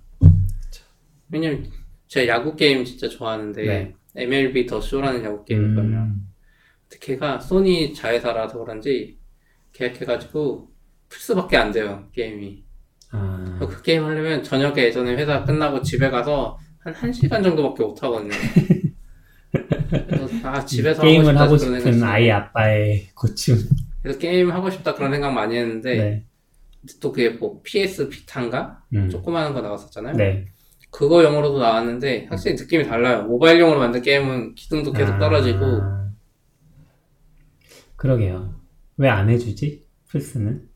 [1.30, 1.70] 왜냐면
[2.08, 3.94] 제가 야구 게임 진짜 좋아하는데 네.
[4.16, 5.96] MLB 더 쇼라는 야구 게임이거든요.
[5.96, 6.26] 음.
[7.00, 9.16] 걔가 소니 자회사라서 그런지
[9.72, 10.68] 계약해가지고
[11.08, 12.64] 플스밖에 안 돼요 게임이.
[13.12, 18.30] 아, 그 게임 하려면 저녁에 예전에 회사 끝나고 집에 가서 한 1시간 정도밖에 못 하거든요.
[20.44, 23.56] 아 집에서 게임을 하고 하고 싶다 그런 싶은 아이 아빠의 고충.
[24.02, 26.24] 그래서 게임 하고 싶다 그런 생각 많이 했는데 네.
[27.00, 29.08] 또 그게 뭐 PS 비탄가 음.
[29.10, 30.16] 조그마한 거 나왔었잖아요.
[30.16, 30.46] 네.
[30.90, 33.22] 그거 용으로도 나왔는데 확실히 느낌이 달라요.
[33.24, 35.80] 모바일용으로 만든 게임은 기능도 계속 아, 떨어지고
[37.96, 38.54] 그러게요.
[38.96, 39.86] 왜 안 해주지?
[40.08, 40.68] 플스는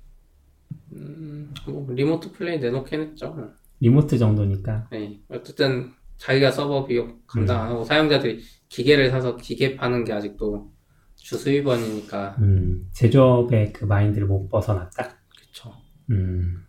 [0.93, 3.51] 음, 뭐 리모트 플레이 내놓긴 했죠.
[3.81, 4.89] 리모트 정도니까.
[4.93, 5.19] 네.
[5.29, 8.41] 어쨌든 자기가 서버 비용 감당 안 하고 사용자들이
[8.75, 10.72] 기계를 사서 기계 파는 게 아직도
[11.14, 15.16] 주 수입원이니까 음, 제조업의 그 마인드를 못 벗어났다.
[15.39, 15.72] 그쵸.
[16.11, 16.64] 음.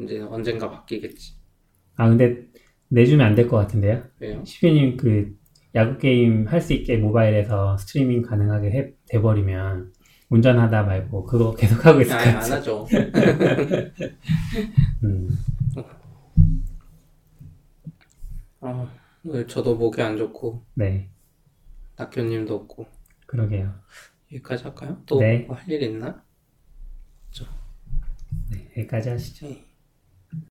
[0.00, 1.34] 이제 언젠가 바뀌겠지.
[1.96, 2.46] 아 근데
[2.88, 4.02] 내주면 안 될 것 같은데요?
[4.18, 4.44] 왜요?
[4.44, 5.36] 시피님 그
[5.76, 9.92] 야구 게임 할 수 있게 모바일에서 스트리밍 가능하게 해, 돼버리면
[10.30, 12.42] 운전하다 말고 그거 계속 하고 있을 것 아예 안.
[12.52, 12.86] 하죠.
[15.04, 15.28] 음,
[18.60, 18.88] 아,
[19.24, 21.10] 오늘 저도 목이 안 좋고 네,
[21.96, 22.86] 낙교님도 없고
[23.26, 23.74] 그러게요.
[24.32, 25.02] 여기까지 할까요?
[25.06, 25.46] 또 네.
[25.48, 26.24] 할일 있나?
[28.50, 29.46] 네, 여기까지 하시죠.
[29.48, 29.64] 네.